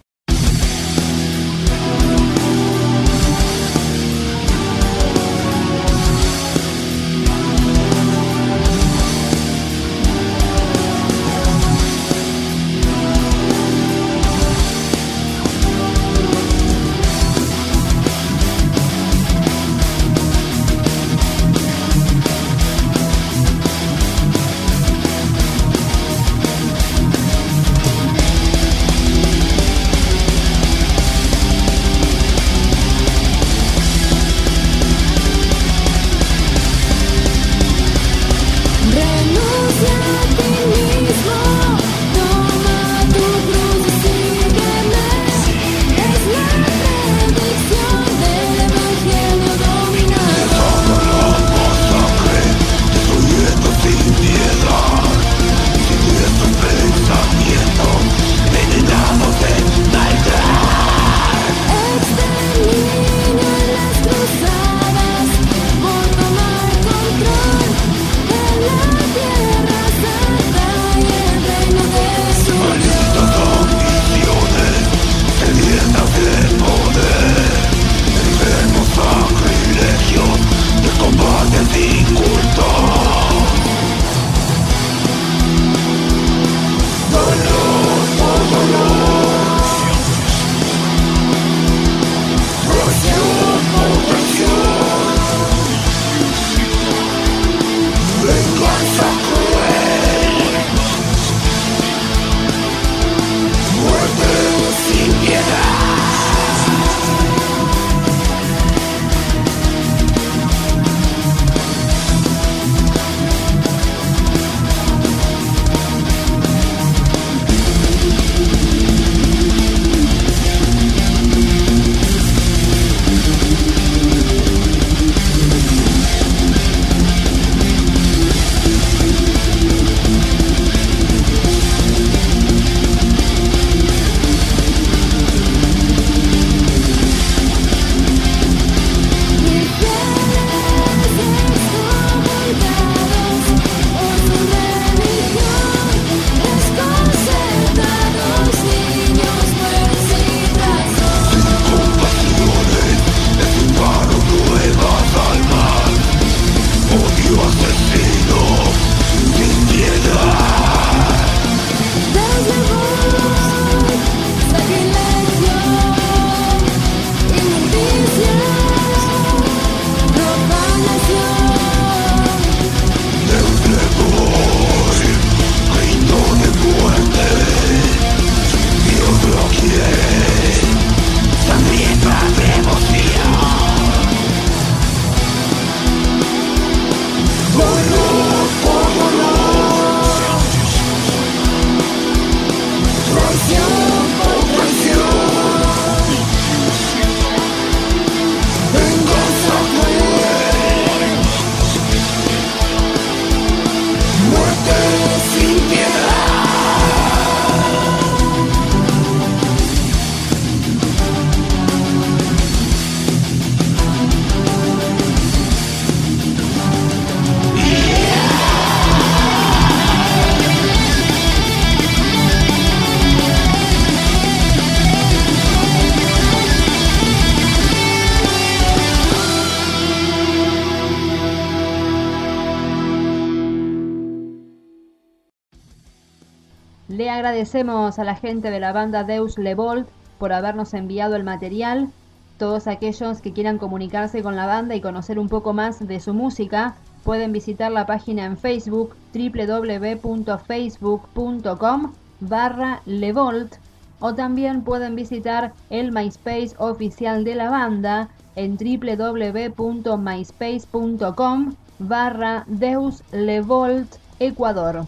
agradecemos 237.62 237.98
a 238.00 238.04
la 238.04 238.16
gente 238.16 238.50
de 238.50 238.58
la 238.58 238.72
banda 238.72 239.04
Deus 239.04 239.38
Levolt 239.38 239.88
por 240.18 240.32
habernos 240.32 240.74
enviado 240.74 241.14
el 241.14 241.22
material. 241.22 241.90
Todos 242.36 242.66
aquellos 242.66 243.20
que 243.20 243.32
quieran 243.32 243.58
comunicarse 243.58 244.20
con 244.20 244.34
la 244.34 244.46
banda 244.46 244.74
y 244.74 244.80
conocer 244.80 245.16
un 245.16 245.28
poco 245.28 245.52
más 245.52 245.86
de 245.86 246.00
su 246.00 246.12
música 246.12 246.74
pueden 247.04 247.30
visitar 247.30 247.70
la 247.70 247.86
página 247.86 248.24
en 248.24 248.36
Facebook 248.36 248.96
www.facebook.com 249.14 251.92
barra 252.18 252.82
Levolt 252.84 253.54
o 254.00 254.12
también 254.14 254.62
pueden 254.62 254.96
visitar 254.96 255.52
el 255.70 255.92
MySpace 255.92 256.56
oficial 256.58 257.22
de 257.22 257.36
la 257.36 257.48
banda 257.48 258.08
en 258.34 258.56
www.myspace.com 258.56 261.54
barra 261.78 262.42
Deus 262.48 263.04
Levolt 263.12 263.94
Ecuador. 264.18 264.84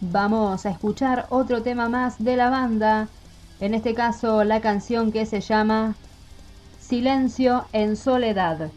Vamos 0.00 0.66
a 0.66 0.70
escuchar 0.70 1.26
otro 1.30 1.62
tema 1.62 1.88
más 1.88 2.22
de 2.22 2.36
la 2.36 2.50
banda, 2.50 3.08
en 3.60 3.72
este 3.72 3.94
caso 3.94 4.44
la 4.44 4.60
canción 4.60 5.10
que 5.10 5.24
se 5.24 5.40
llama 5.40 5.96
Silencio 6.78 7.64
en 7.72 7.96
Soledad. 7.96 8.72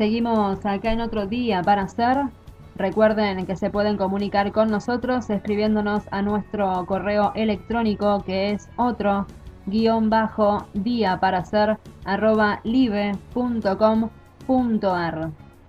Seguimos 0.00 0.64
acá 0.64 0.92
en 0.92 1.02
otro 1.02 1.26
día 1.26 1.62
para 1.62 1.82
hacer. 1.82 2.16
Recuerden 2.74 3.44
que 3.44 3.54
se 3.54 3.68
pueden 3.68 3.98
comunicar 3.98 4.50
con 4.50 4.70
nosotros 4.70 5.28
escribiéndonos 5.28 6.04
a 6.10 6.22
nuestro 6.22 6.86
correo 6.86 7.32
electrónico 7.34 8.24
que 8.24 8.52
es 8.52 8.70
otro 8.76 9.26
guion 9.66 10.08
bajo 10.08 10.66
día 10.72 11.20
para 11.20 11.40
hacer 11.40 11.76
arroba 12.06 12.60
live.com.ar. 12.64 13.20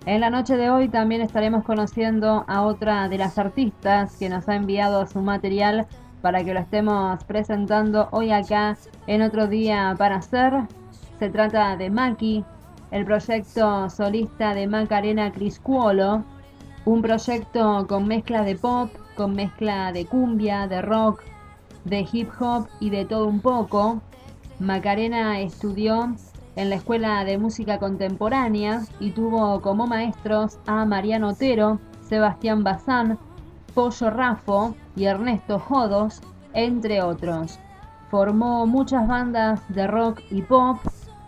En 0.06 0.20
la 0.22 0.30
noche 0.30 0.56
de 0.56 0.70
hoy 0.70 0.88
también 0.88 1.20
estaremos 1.20 1.62
conociendo 1.62 2.46
a 2.48 2.62
otra 2.62 3.10
de 3.10 3.18
las 3.18 3.36
artistas 3.36 4.16
que 4.16 4.30
nos 4.30 4.48
ha 4.48 4.54
enviado 4.54 5.06
su 5.06 5.20
material 5.20 5.86
para 6.22 6.42
que 6.42 6.54
lo 6.54 6.60
estemos 6.60 7.22
presentando 7.24 8.08
hoy 8.12 8.30
acá 8.30 8.78
en 9.06 9.20
otro 9.20 9.46
día 9.46 9.94
para 9.98 10.16
hacer. 10.16 10.54
Se 11.18 11.28
trata 11.28 11.76
de 11.76 11.90
Maki, 11.90 12.46
el 12.92 13.06
proyecto 13.06 13.88
solista 13.88 14.54
de 14.54 14.66
Macarena 14.66 15.32
Criscuolo, 15.32 16.22
un 16.84 17.00
proyecto 17.00 17.86
con 17.88 18.06
mezcla 18.06 18.42
de 18.42 18.54
pop, 18.54 18.90
con 19.16 19.34
mezcla 19.34 19.92
de 19.92 20.04
cumbia, 20.04 20.68
de 20.68 20.82
rock, 20.82 21.22
de 21.84 22.06
hip 22.12 22.28
hop 22.38 22.68
y 22.80 22.90
de 22.90 23.06
todo 23.06 23.26
un 23.26 23.40
poco. 23.40 24.02
Macarena 24.60 25.40
estudió 25.40 26.14
en 26.54 26.68
la 26.68 26.76
Escuela 26.76 27.24
de 27.24 27.38
Música 27.38 27.78
Contemporánea 27.78 28.82
y 29.00 29.10
tuvo 29.12 29.62
como 29.62 29.86
maestros 29.86 30.58
a 30.66 30.84
Mariano 30.84 31.30
Otero, 31.30 31.80
Sebastián 32.02 32.62
Bazán, 32.62 33.18
Pollo 33.74 34.10
Rafo 34.10 34.74
y 34.96 35.04
Ernesto 35.04 35.58
Jodos, 35.58 36.20
entre 36.52 37.00
otros. 37.00 37.58
Formó 38.10 38.66
muchas 38.66 39.08
bandas 39.08 39.62
de 39.70 39.86
rock 39.86 40.20
y 40.30 40.42
pop, 40.42 40.76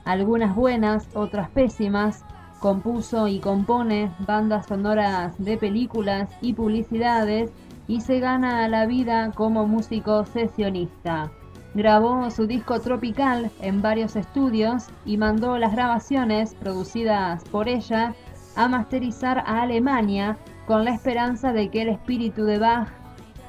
algunas 0.04 0.54
buenas, 0.54 1.08
otras 1.14 1.48
pésimas. 1.50 2.24
Compuso 2.60 3.28
y 3.28 3.40
compone 3.40 4.10
bandas 4.26 4.66
sonoras 4.66 5.34
de 5.38 5.58
películas 5.58 6.30
y 6.40 6.54
publicidades 6.54 7.50
y 7.88 8.00
se 8.00 8.20
gana 8.20 8.66
la 8.68 8.86
vida 8.86 9.32
como 9.32 9.66
músico 9.66 10.24
sesionista. 10.24 11.30
Grabó 11.74 12.30
su 12.30 12.46
disco 12.46 12.80
Tropical 12.80 13.50
en 13.60 13.82
varios 13.82 14.16
estudios 14.16 14.86
y 15.04 15.18
mandó 15.18 15.58
las 15.58 15.72
grabaciones 15.72 16.54
producidas 16.54 17.44
por 17.44 17.68
ella 17.68 18.14
a 18.56 18.68
masterizar 18.68 19.38
a 19.38 19.62
Alemania 19.62 20.38
con 20.66 20.84
la 20.84 20.94
esperanza 20.94 21.52
de 21.52 21.68
que 21.68 21.82
el 21.82 21.88
espíritu 21.88 22.44
de 22.44 22.58
Bach 22.58 22.88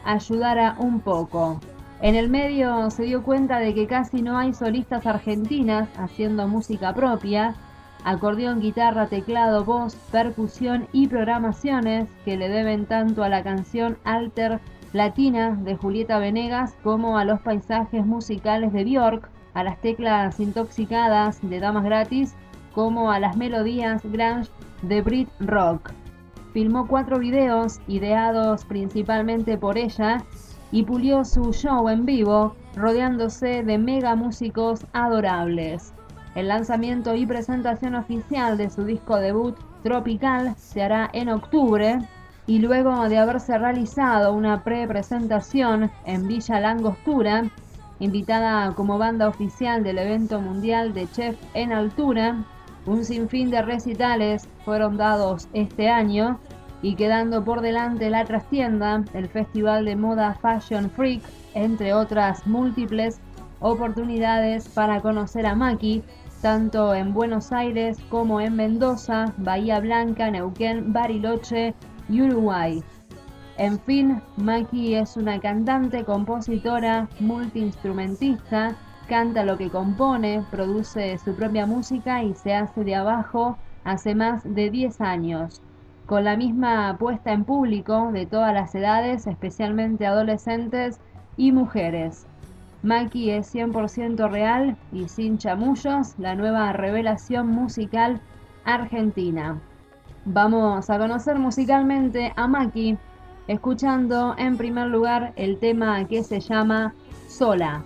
ayudara 0.04 0.76
un 0.80 1.00
poco. 1.00 1.60
En 2.02 2.16
el 2.16 2.30
medio 2.30 2.90
se 2.92 3.04
dio 3.04 3.24
cuenta 3.24 3.60
de 3.60 3.74
que 3.74 3.88
casi 3.88 4.22
no 4.22 4.38
hay 4.38 4.54
solistas 4.54 5.06
argentinas 5.06 5.88
haciendo 5.98 6.48
música 6.48 6.94
propia, 6.94 7.56
acordeón, 8.04 8.60
guitarra, 8.60 9.08
teclado, 9.08 9.64
voz, 9.64 9.96
percusión 10.12 10.88
y 10.92 11.08
programaciones 11.08 12.10
que 12.26 12.38
le 12.38 12.50
deben 12.50 12.86
tanto 12.86 13.24
a 13.24 13.30
la 13.30 13.44
canción 13.44 13.98
Alter 14.04 14.60
Latina 14.92 15.58
de 15.64 15.76
Julieta 15.76 16.20
Venegas 16.20 16.76
como 16.84 17.18
a 17.18 17.26
los 17.26 17.40
paisajes 17.42 18.06
musicales 18.06 18.74
de 18.74 18.84
Björk, 18.84 19.30
a 19.54 19.64
las 19.64 19.80
teclas 19.80 20.40
intoxicadas 20.40 21.40
de 21.42 21.60
Damas 21.60 21.86
Gratis, 21.86 22.36
como 22.74 23.10
a 23.10 23.20
las 23.20 23.38
melodías 23.38 24.02
grunge 24.04 24.50
de 24.82 25.02
Brit 25.02 25.30
Rock. 25.40 25.92
Filmó 26.54 26.88
cuatro 26.88 27.20
videos 27.20 27.80
ideados 27.88 28.66
principalmente 28.66 29.58
por 29.58 29.78
ella 29.78 30.24
y 30.76 30.84
pulió 30.84 31.24
su 31.24 31.54
show 31.54 31.88
en 31.88 32.06
vivo 32.06 32.54
rodeándose 32.76 33.64
de 33.64 33.78
mega 33.78 34.14
músicos 34.18 34.86
adorables. 34.92 35.94
El 36.36 36.50
lanzamiento 36.50 37.16
y 37.16 37.26
presentación 37.26 37.96
oficial 37.96 38.58
de 38.58 38.70
su 38.70 38.84
disco 38.84 39.16
debut 39.16 39.56
Tropical 39.84 40.54
se 40.58 40.84
hará 40.84 41.10
en 41.14 41.30
octubre 41.30 42.00
y 42.46 42.60
luego 42.60 43.08
de 43.08 43.18
haberse 43.18 43.58
realizado 43.58 44.34
una 44.34 44.66
pre-presentación 44.66 45.92
en 46.04 46.28
Villa 46.28 46.60
Langostura, 46.60 47.46
invitada 48.02 48.74
como 48.76 48.98
banda 48.98 49.30
oficial 49.30 49.82
del 49.82 49.98
evento 49.98 50.42
mundial 50.42 50.94
de 50.94 51.10
Chef 51.10 51.38
en 51.54 51.72
Altura, 51.72 52.44
un 52.86 53.06
sinfín 53.06 53.50
de 53.50 53.62
recitales 53.62 54.50
fueron 54.66 54.98
dados 54.98 55.48
este 55.54 55.90
año 55.90 56.38
y 56.86 56.94
quedando 56.94 57.44
por 57.44 57.62
delante 57.62 58.12
la 58.12 58.26
trastienda, 58.26 59.04
el 59.16 59.28
Festival 59.28 59.86
de 59.86 59.96
Moda 59.96 60.36
Fashion 60.36 60.92
Freak, 60.92 61.24
entre 61.56 61.96
otras 61.96 62.46
múltiples 62.46 63.20
oportunidades 63.60 64.70
para 64.70 65.02
conocer 65.02 65.48
a 65.48 65.56
Maki, 65.56 66.04
tanto 66.44 66.94
en 66.94 67.12
Buenos 67.12 67.52
Aires 67.52 67.98
como 68.10 68.40
en 68.40 68.56
Mendoza, 68.56 69.34
Bahía 69.38 69.80
Blanca, 69.80 70.30
Neuquén, 70.30 70.94
Bariloche, 70.94 71.74
y 72.08 72.22
Uruguay. 72.22 72.84
En 73.58 73.80
fin, 73.80 74.22
Maki 74.38 74.94
es 74.94 75.18
una 75.18 75.40
cantante, 75.40 76.04
compositora, 76.04 77.10
multiinstrumentista, 77.20 78.76
canta 79.10 79.44
lo 79.44 79.58
que 79.58 79.72
compone, 79.72 80.46
produce 80.52 81.18
su 81.18 81.34
propia 81.36 81.66
música 81.66 82.22
y 82.22 82.36
se 82.36 82.54
hace 82.54 82.84
de 82.84 82.94
abajo 82.94 83.58
hace 83.86 84.14
más 84.14 84.44
de 84.44 84.70
10 84.70 85.02
años. 85.02 85.64
Con 86.06 86.24
la 86.24 86.38
misma 86.38 86.96
puesta 87.00 87.32
en 87.34 87.46
público 87.46 88.12
de 88.12 88.28
todas 88.28 88.54
las 88.54 88.76
edades, 88.76 89.26
especialmente 89.26 90.06
adolescentes 90.06 91.00
y 91.36 91.52
mujeres. 91.52 92.28
Maki 92.84 93.32
es 93.32 93.54
100% 93.54 94.30
real 94.30 94.78
y 94.92 95.08
sin 95.08 95.40
chamullos, 95.40 96.14
la 96.20 96.36
nueva 96.36 96.72
revelación 96.74 97.48
musical 97.48 98.22
argentina. 98.66 99.60
Vamos 100.26 100.90
a 100.92 101.00
conocer 101.00 101.40
musicalmente 101.40 102.32
a 102.36 102.48
Maki, 102.48 102.98
escuchando 103.48 104.36
en 104.38 104.58
primer 104.58 104.88
lugar 104.88 105.34
el 105.36 105.58
tema 105.58 106.08
que 106.08 106.24
se 106.24 106.40
llama 106.40 106.94
Sola. 107.28 107.84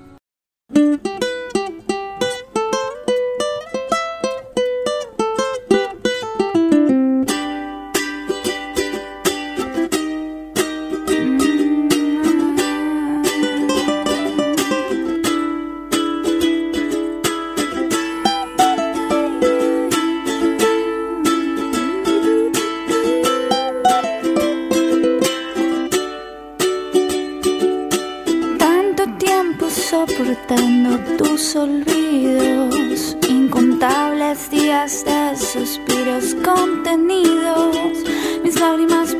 Olvidos, 31.55 33.15
incontables 33.29 34.49
días 34.49 35.05
de 35.05 35.37
suspiros 35.37 36.35
contenidos. 36.43 38.03
Mis 38.43 38.59
lágrimas 38.59 39.15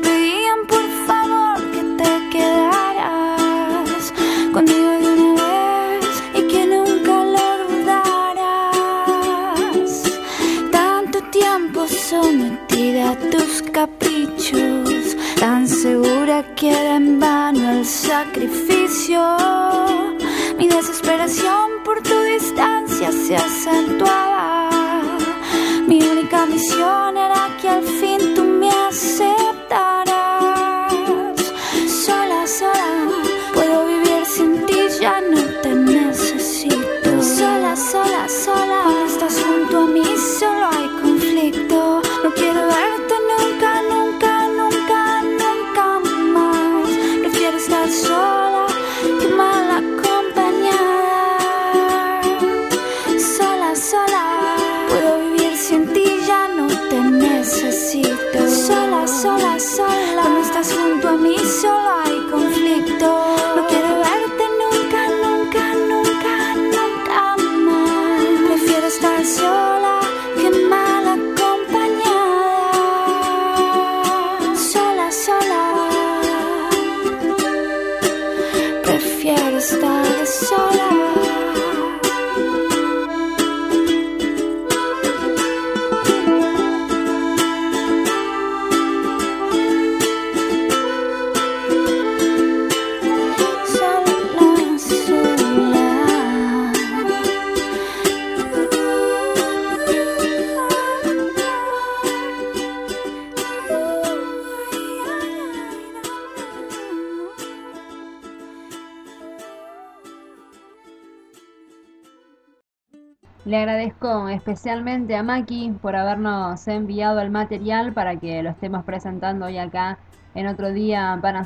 especialmente 114.30 115.14
a 115.14 115.22
Maki 115.22 115.72
por 115.82 115.94
habernos 115.94 116.66
enviado 116.68 117.20
el 117.20 117.30
material 117.30 117.92
para 117.92 118.16
que 118.16 118.42
lo 118.42 118.48
estemos 118.48 118.82
presentando 118.84 119.44
hoy 119.44 119.58
acá 119.58 119.98
en 120.34 120.46
otro 120.46 120.72
día 120.72 121.16
van 121.16 121.36
a. 121.36 121.44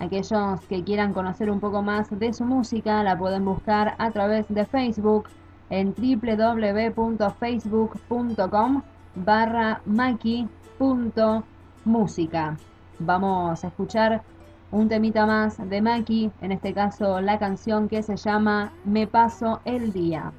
Aquellos 0.00 0.60
que 0.68 0.82
quieran 0.82 1.12
conocer 1.12 1.48
un 1.48 1.60
poco 1.60 1.82
más 1.82 2.08
de 2.10 2.32
su 2.32 2.44
música 2.44 3.04
la 3.04 3.16
pueden 3.16 3.44
buscar 3.44 3.94
a 3.98 4.10
través 4.10 4.48
de 4.48 4.66
Facebook 4.66 5.28
en 5.70 5.94
www.facebook.com 5.94 8.82
barra 9.14 9.80
maki.música. 9.86 12.56
Vamos 12.98 13.64
a 13.64 13.68
escuchar 13.68 14.22
un 14.72 14.88
temita 14.88 15.24
más 15.24 15.56
de 15.70 15.80
Maki, 15.80 16.32
en 16.40 16.50
este 16.50 16.74
caso 16.74 17.20
la 17.20 17.38
canción 17.38 17.88
que 17.88 18.02
se 18.02 18.16
llama 18.16 18.72
Me 18.84 19.06
paso 19.06 19.60
el 19.64 19.92
día. 19.92 20.32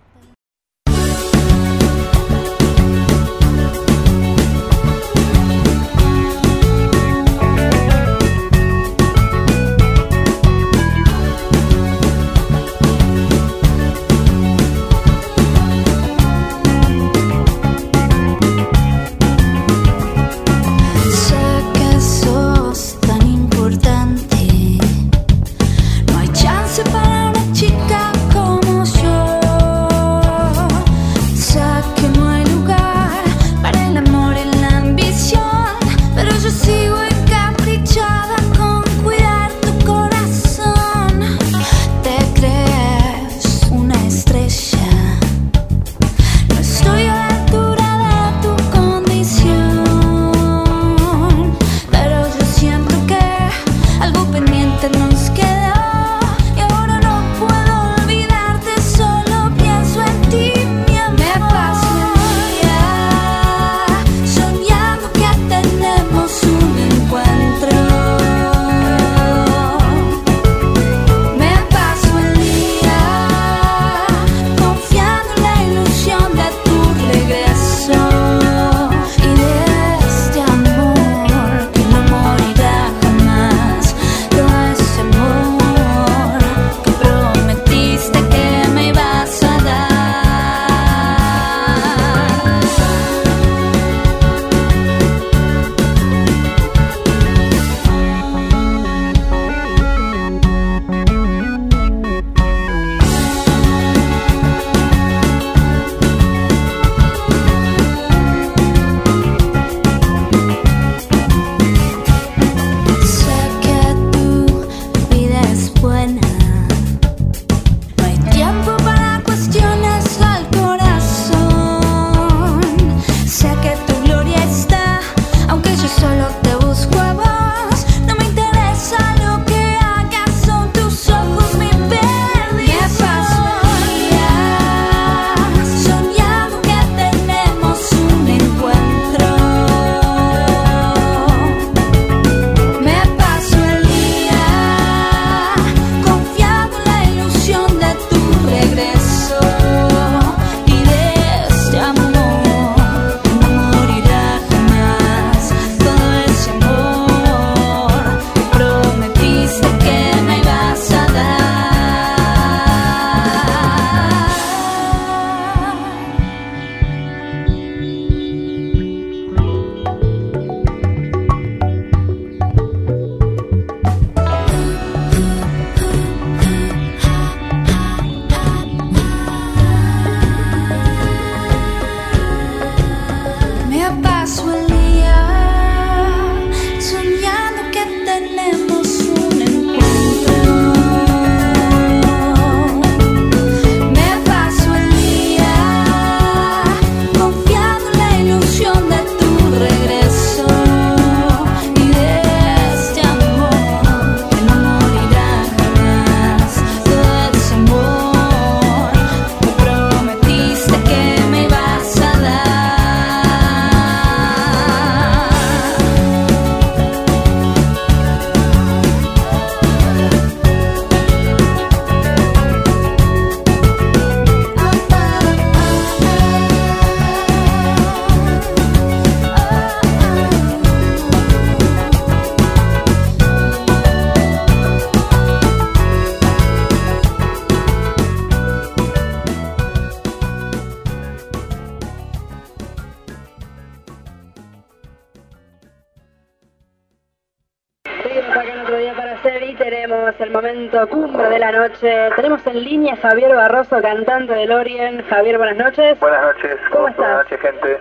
Tenemos 251.80 252.45
en 252.47 252.63
línea 252.63 252.93
a 252.95 252.97
Javier 252.97 253.36
Barroso, 253.36 253.80
cantante 253.82 254.34
del 254.34 254.51
Orient. 254.51 255.07
Javier, 255.07 255.38
buenas 255.38 255.57
noches. 255.57 255.99
Buenas 255.99 256.21
noches. 256.21 256.57
¿Cómo, 256.71 256.71
¿Cómo 256.71 256.88
estás? 256.88 256.97
Buenas 256.97 257.23
noches, 257.23 257.39
gente. 257.39 257.80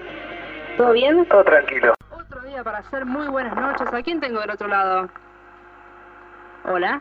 ¿Todo 0.77 0.93
bien? 0.93 1.25
Todo 1.27 1.45
tranquilo. 1.45 1.95
Otro 2.11 2.41
día 2.43 2.63
para 2.63 2.79
hacer 2.79 3.07
muy 3.07 3.27
buenas 3.29 3.57
noches. 3.57 3.89
¿A 3.93 4.03
quién 4.03 4.21
tengo 4.21 4.41
del 4.41 4.51
otro 4.51 4.69
lado? 4.69 5.09
Hola. 6.65 7.01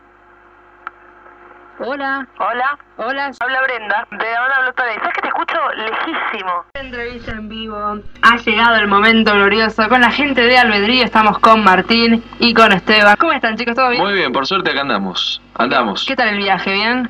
Hola. 1.80 2.28
Hola. 2.39 2.78
Hola. 2.97 3.32
Habla 3.39 3.61
Brenda, 3.63 4.07
de 4.11 4.32
la 4.32 4.39
banda 4.39 4.61
Blotone. 4.61 4.95
¿Sabes 4.95 5.13
que 5.13 5.21
te 5.21 5.28
escucho 5.28 5.57
lejísimo? 5.76 6.65
Entrevista 6.73 7.32
en 7.32 7.49
vivo. 7.49 7.99
Ha 8.21 8.38
llegado 8.38 8.76
el 8.78 8.88
momento 8.88 9.34
glorioso. 9.34 9.89
Con 9.89 10.01
la 10.01 10.11
gente 10.11 10.41
de 10.41 10.57
Albedrío 10.57 11.03
estamos 11.03 11.39
con 11.39 11.63
Martín 11.63 12.23
y 12.39 12.53
con 12.53 12.71
Esteban. 12.71 13.17
¿Cómo 13.19 13.34
están 13.34 13.57
chicos? 13.57 13.76
¿Todo 13.76 13.89
bien? 13.89 14.01
Muy 14.01 14.13
bien, 14.13 14.32
por 14.32 14.47
suerte 14.47 14.71
acá 14.71 14.82
andamos. 14.82 15.41
Andamos. 15.55 16.05
¿Qué 16.05 16.15
tal 16.15 16.30
el 16.30 16.38
viaje? 16.38 16.71
¿Bien? 16.71 17.09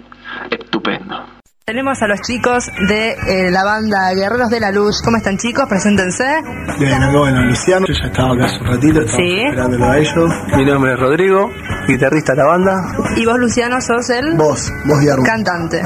Estupendo. 0.49 1.34
Tenemos 1.67 1.99
a 2.03 2.07
los 2.07 2.21
chicos 2.21 2.69
de 2.87 3.13
eh, 3.13 3.49
la 3.49 3.63
banda 3.63 4.13
Guerreros 4.13 4.51
de 4.51 4.59
la 4.59 4.71
Luz. 4.71 5.01
¿Cómo 5.03 5.17
están 5.17 5.35
chicos? 5.39 5.65
Preséntense. 5.67 6.23
Bien, 6.77 6.93
acá 7.01 7.17
bueno, 7.17 7.41
Luciano, 7.41 7.87
yo 7.87 7.93
ya 7.99 8.05
estaba 8.07 8.35
acá 8.35 8.45
hace 8.45 8.57
un 8.59 8.67
ratito, 8.67 8.99
estaba 9.01 9.17
Sí. 9.17 9.41
esperándolo 9.47 9.85
a 9.89 9.97
ellos. 9.97 10.31
Mi 10.57 10.63
nombre 10.63 10.93
es 10.93 10.99
Rodrigo, 10.99 11.49
guitarrista 11.87 12.33
de 12.33 12.37
la 12.37 12.45
banda. 12.45 12.75
Y 13.15 13.25
vos, 13.25 13.39
Luciano, 13.39 13.81
sos 13.81 14.07
el 14.11 14.35
Vos, 14.37 14.71
vos 14.85 15.03
y 15.03 15.09
Armando. 15.09 15.23
cantante. 15.23 15.81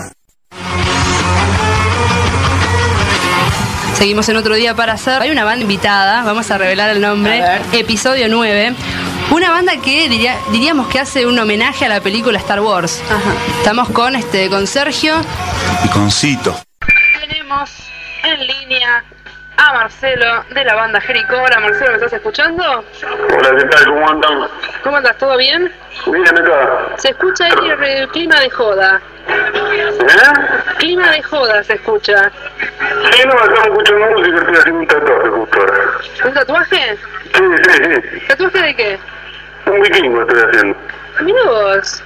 Seguimos 3.94 4.28
en 4.28 4.36
otro 4.36 4.56
día 4.56 4.76
para 4.76 4.94
hacer. 4.94 5.22
Hay 5.22 5.32
una 5.32 5.46
banda 5.46 5.62
invitada, 5.62 6.24
vamos 6.24 6.52
a 6.52 6.58
revelar 6.58 6.90
el 6.90 7.00
nombre. 7.00 7.42
Episodio 7.72 8.28
9. 8.30 8.76
Una 9.32 9.52
banda 9.52 9.74
que 9.78 10.10
diría- 10.10 10.38
diríamos 10.52 10.88
que 10.88 11.00
hace 11.00 11.26
un 11.26 11.38
homenaje 11.38 11.86
a 11.86 11.90
la 11.90 12.02
película 12.02 12.40
Star 12.40 12.60
Wars. 12.62 13.02
Estamos 13.60 13.90
con 13.90 14.16
este 14.16 14.50
con 14.50 14.66
Sergio. 14.68 15.16
Y 15.86 15.90
con 15.90 16.10
Cito. 16.12 16.60
Tenemos 17.20 17.70
en 18.24 18.48
línea 18.48 19.04
a 19.60 19.74
Marcelo 19.74 20.46
de 20.54 20.64
la 20.64 20.76
banda 20.76 21.02
Jerico. 21.02 21.36
Hola 21.36 21.60
Marcelo, 21.60 21.90
¿me 21.90 21.96
estás 21.96 22.14
escuchando? 22.14 22.64
Hola, 22.64 23.56
¿qué 23.58 23.66
tal? 23.66 23.86
¿Cómo 23.86 24.10
andan? 24.10 24.50
¿Cómo 24.84 24.98
andas? 24.98 25.18
¿Todo 25.18 25.38
bien? 25.38 25.72
Bien 26.06 26.40
acá. 26.40 26.96
Se 26.98 27.10
escucha 27.10 27.46
ahí 27.46 27.70
el, 27.70 27.84
el 27.84 28.08
clima 28.10 28.40
de 28.40 28.50
joda. 28.50 29.02
¿Eh? 29.28 30.76
Clima 30.78 31.12
de 31.12 31.22
joda 31.24 31.62
se 31.64 31.74
escucha. 31.74 32.32
Sí, 33.12 33.22
no, 33.26 33.34
estamos 33.34 33.66
escuchando 33.66 34.18
música, 34.18 34.38
estoy 34.38 34.56
haciendo 34.56 34.80
un 34.80 34.88
tatuaje 34.88 35.30
justo 35.30 35.60
ahora. 35.60 35.74
¿Un 36.26 36.34
tatuaje? 36.34 36.98
Sí, 37.34 37.44
sí, 37.58 37.72
sí. 37.74 38.28
¿Tatuaje 38.28 38.62
de 38.62 38.76
qué? 38.76 39.00
Un 39.66 39.82
vikingo 39.82 40.22
estoy 40.22 40.42
haciendo. 40.42 40.78
Mira 41.22 41.44
vos. 41.46 42.04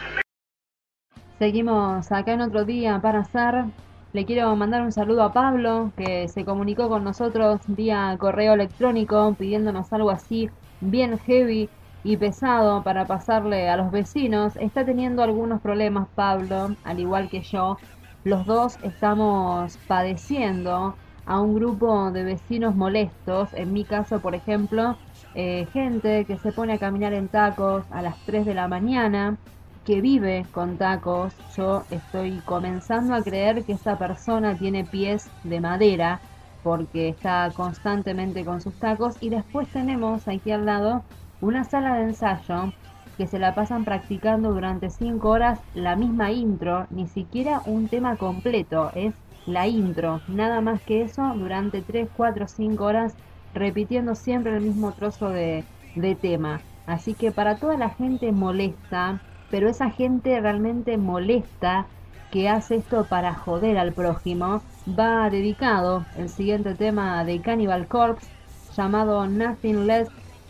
Seguimos 1.38 2.12
acá 2.12 2.32
en 2.32 2.42
otro 2.42 2.64
día 2.66 3.00
para 3.00 3.20
hacer. 3.20 3.66
Le 4.14 4.26
quiero 4.26 4.56
mandar 4.56 4.84
un 4.84 4.92
saludo 4.92 5.24
a 5.24 5.34
Pablo, 5.34 5.92
que 5.98 6.28
se 6.28 6.46
comunicó 6.46 6.88
con 6.88 7.04
nosotros 7.04 7.62
vía 7.66 8.16
correo 8.20 8.54
electrónico 8.54 9.36
pidiéndonos 9.40 9.92
algo 9.92 10.12
así 10.12 10.52
bien 10.82 11.18
heavy 11.18 11.68
y 12.04 12.18
pesado 12.18 12.84
para 12.84 13.08
pasarle 13.08 13.70
a 13.70 13.76
los 13.78 13.90
vecinos. 13.92 14.56
Está 14.58 14.86
teniendo 14.86 15.24
algunos 15.24 15.62
problemas 15.62 16.08
Pablo, 16.14 16.76
al 16.84 17.00
igual 17.00 17.28
que 17.28 17.42
yo. 17.42 17.78
Los 18.24 18.46
dos 18.46 18.78
estamos 18.84 19.80
padeciendo 19.88 20.96
a 21.26 21.42
un 21.42 21.56
grupo 21.56 22.12
de 22.12 22.24
vecinos 22.24 22.76
molestos. 22.76 23.50
En 23.54 23.74
mi 23.74 23.84
caso, 23.84 24.20
por 24.20 24.36
ejemplo, 24.36 24.96
eh, 25.34 25.66
gente 25.74 26.26
que 26.26 26.38
se 26.38 26.52
pone 26.52 26.74
a 26.74 26.78
caminar 26.78 27.14
en 27.14 27.30
tacos 27.30 27.84
a 27.90 28.04
las 28.04 28.24
3 28.26 28.46
de 28.46 28.54
la 28.54 28.68
mañana 28.68 29.40
que 29.86 30.02
vive 30.02 30.46
con 30.52 30.78
tacos, 30.78 31.34
yo 31.56 31.84
estoy 31.92 32.40
comenzando 32.46 33.14
a 33.14 33.22
creer 33.22 33.64
que 33.64 33.74
esa 33.74 33.98
persona 33.98 34.58
tiene 34.58 34.86
pies 34.86 35.30
de 35.44 35.60
madera 35.60 36.20
porque 36.64 37.10
está 37.10 37.52
constantemente 37.54 38.46
con 38.46 38.62
sus 38.62 38.74
tacos 38.80 39.18
y 39.20 39.30
después 39.30 39.68
tenemos 39.70 40.28
aquí 40.28 40.52
al 40.52 40.66
lado 40.66 41.04
una 41.42 41.66
sala 41.66 41.96
de 41.96 42.04
ensayo 42.04 42.72
que 43.18 43.28
se 43.28 43.40
la 43.40 43.54
pasan 43.54 43.84
practicando 43.84 44.54
durante 44.54 44.90
5 44.90 45.30
horas 45.30 45.60
la 45.76 45.96
misma 45.96 46.32
intro, 46.32 46.88
ni 46.90 47.08
siquiera 47.08 47.62
un 47.66 47.88
tema 47.90 48.16
completo, 48.16 48.92
es 48.96 49.14
la 49.46 49.68
intro, 49.68 50.22
nada 50.28 50.62
más 50.62 50.82
que 50.82 51.02
eso 51.02 51.34
durante 51.36 51.82
3, 51.82 52.10
4, 52.16 52.48
5 52.48 52.84
horas 52.84 53.14
repitiendo 53.54 54.16
siempre 54.16 54.56
el 54.56 54.62
mismo 54.62 54.94
trozo 54.94 55.30
de, 55.30 55.66
de 55.96 56.16
tema. 56.16 56.62
Así 56.86 57.14
que 57.14 57.32
para 57.32 57.58
toda 57.58 57.78
la 57.78 57.90
gente 57.90 58.32
molesta, 58.32 59.22
pero 59.54 59.70
esa 59.70 59.92
gente 59.92 60.42
realmente 60.42 60.98
molesta 60.98 61.86
que 62.32 62.50
hace 62.50 62.78
esto 62.78 63.06
para 63.06 63.36
joder 63.36 63.78
al 63.78 63.94
prójimo, 63.94 64.64
va 65.00 65.30
dedicado 65.30 66.06
el 66.18 66.30
siguiente 66.30 66.74
tema 66.74 67.24
de 67.24 67.40
Cannibal 67.40 67.86
Corpse 67.86 68.28
llamado 68.76 69.28
Nothing 69.28 69.86
Less 69.86 70.10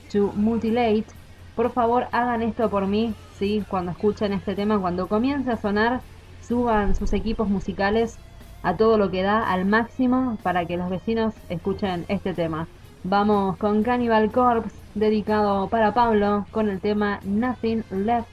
to 0.10 0.32
Mutilate. 0.38 1.08
Por 1.54 1.70
favor, 1.72 2.08
hagan 2.14 2.44
esto 2.44 2.70
por 2.70 2.88
mí, 2.88 3.14
¿sí? 3.38 3.66
Cuando 3.68 3.92
escuchen 3.92 4.32
este 4.32 4.56
tema, 4.56 4.80
cuando 4.80 5.08
comience 5.08 5.52
a 5.52 5.58
sonar, 5.58 6.00
suban 6.42 6.96
sus 6.96 7.12
equipos 7.12 7.50
musicales 7.50 8.18
a 8.62 8.78
todo 8.78 8.98
lo 8.98 9.12
que 9.12 9.22
da, 9.22 9.52
al 9.52 9.66
máximo, 9.66 10.38
para 10.44 10.64
que 10.64 10.78
los 10.78 10.90
vecinos 10.90 11.34
escuchen 11.50 12.06
este 12.08 12.34
tema. 12.34 12.68
Vamos 13.04 13.58
con 13.58 13.84
Cannibal 13.84 14.32
Corpse, 14.32 14.74
dedicado 14.96 15.68
para 15.68 15.94
Pablo, 15.94 16.46
con 16.52 16.70
el 16.70 16.80
tema 16.80 17.20
Nothing 17.26 17.84
Left 17.92 18.33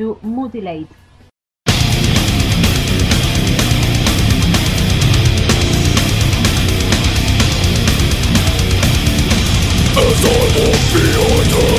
to 0.00 0.18
Mutilate. 0.22 0.88
As 9.92 10.20
I 10.24 10.38
walk 10.56 10.82
behind 10.96 11.50
her 11.56 11.76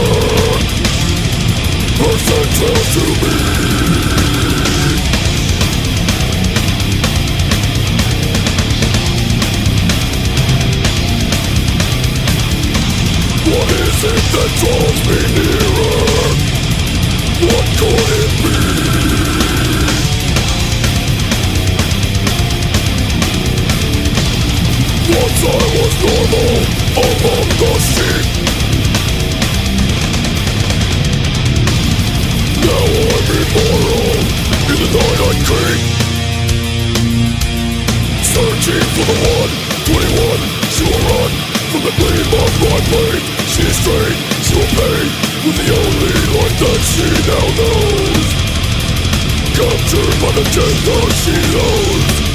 Her 1.97 2.15
sentinels 2.27 2.89
to 2.93 3.03
me 3.21 3.35
What 13.49 13.69
is 13.81 13.99
it 14.11 14.23
that 14.33 14.51
draws 14.61 14.99
me 15.07 15.19
nearer? 15.35 16.60
What 17.41 17.65
could 17.79 18.09
it 18.21 18.33
be? 18.43 18.53
Once 25.09 25.41
I 25.41 25.63
was 25.73 25.93
normal 26.05 26.53
among 27.01 27.47
the 27.57 27.73
sheep 27.81 28.25
Now 32.61 32.85
I'm 33.09 33.27
immoral 33.41 34.13
in 34.69 34.77
the 34.77 34.89
night 34.93 35.19
I 35.25 35.33
creep 35.49 35.81
Searching 38.21 38.85
for 38.93 39.05
the 39.09 39.17
one, 39.33 39.51
21 39.89 40.45
She 40.69 40.83
will 40.85 41.03
run 41.09 41.31
from 41.71 41.81
the 41.81 41.93
gleam 41.97 42.29
of 42.39 42.53
my 42.61 42.77
blade 42.91 43.40
She 43.51 43.61
is 43.67 43.75
straight, 43.83 44.19
she 44.45 44.53
will 44.55 44.71
pay 44.79 45.01
With 45.43 45.57
the 45.59 45.69
only 45.75 46.15
light 46.35 46.55
that 46.63 46.81
she 46.87 47.07
now 47.27 47.47
knows. 47.59 48.27
Captured 49.59 50.15
by 50.23 50.31
the 50.39 50.45
gender 50.55 51.01
she 51.21 51.35
loathes 51.55 52.31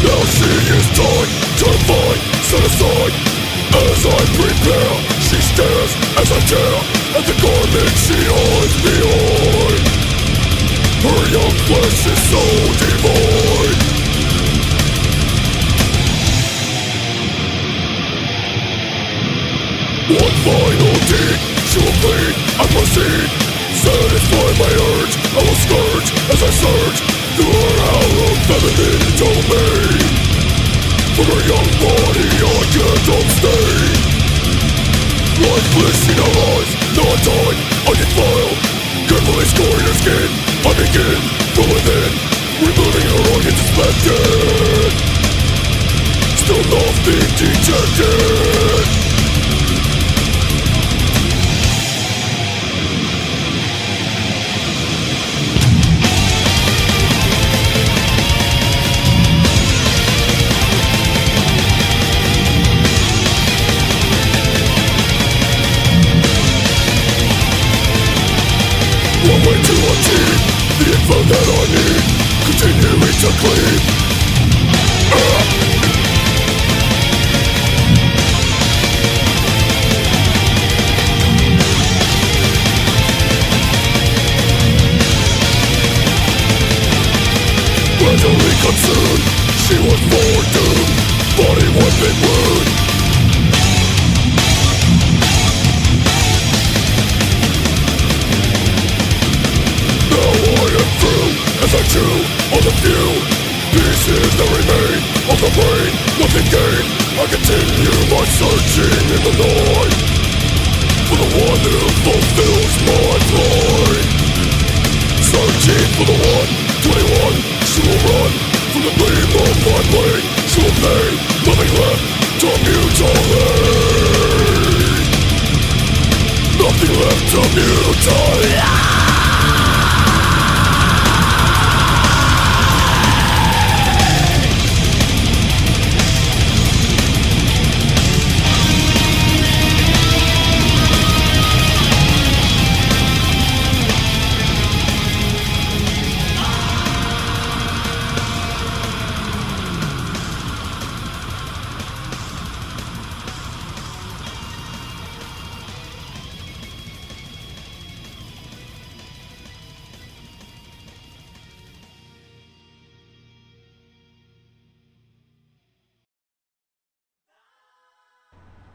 now 0.00 0.24
she 0.24 0.48
is 0.48 0.86
to 0.96 1.70
find, 1.84 2.20
set 2.48 2.64
aside 2.64 3.12
As 3.84 4.00
I 4.06 4.20
prepare, 4.32 4.92
she 5.20 5.36
stares 5.44 5.92
as 6.16 6.32
I 6.32 6.40
tear 6.48 6.74
At 7.20 7.24
the 7.28 7.36
garment 7.36 7.94
she 8.00 8.16
hides 8.16 8.76
behind. 8.80 10.00
Her 11.04 11.20
young 11.36 11.54
flesh 11.68 12.06
is 12.06 12.20
so 12.30 12.42
divine 12.80 13.99
One 20.10 20.36
final 20.42 20.94
deed, 21.06 21.38
she 21.70 21.78
will 21.78 21.94
bleed, 22.02 22.34
I 22.58 22.66
proceed. 22.66 23.30
Satisfy 23.78 24.48
my 24.58 24.72
urge, 24.98 25.14
I 25.14 25.40
will 25.46 25.60
scourge 25.62 26.10
as 26.34 26.40
I 26.42 26.50
surge 26.50 26.98
Through 27.38 27.54
her 27.54 27.74
hallowed 27.78 28.40
feminine 28.50 29.06
domain. 29.14 30.02
From 31.14 31.30
her 31.30 31.42
young 31.46 31.70
body 31.78 32.26
I 32.26 32.58
can't 32.74 33.06
abstain. 33.22 33.94
Lifeless 35.46 36.00
in 36.10 36.18
her 36.18 36.34
eyes, 36.42 36.70
not 36.98 37.18
time, 37.22 37.58
undefiled 37.86 38.58
Carefully 39.06 39.46
scoring 39.46 39.86
her 39.86 39.94
skin, 39.94 40.30
I 40.66 40.74
begin 40.74 41.22
from 41.54 41.70
within. 41.70 42.10
Removing 42.66 43.06
her 43.14 43.22
organs 43.30 43.62
suspected 43.62 44.90
Still 46.34 46.64
nothing 46.66 47.30
detected 47.38 48.79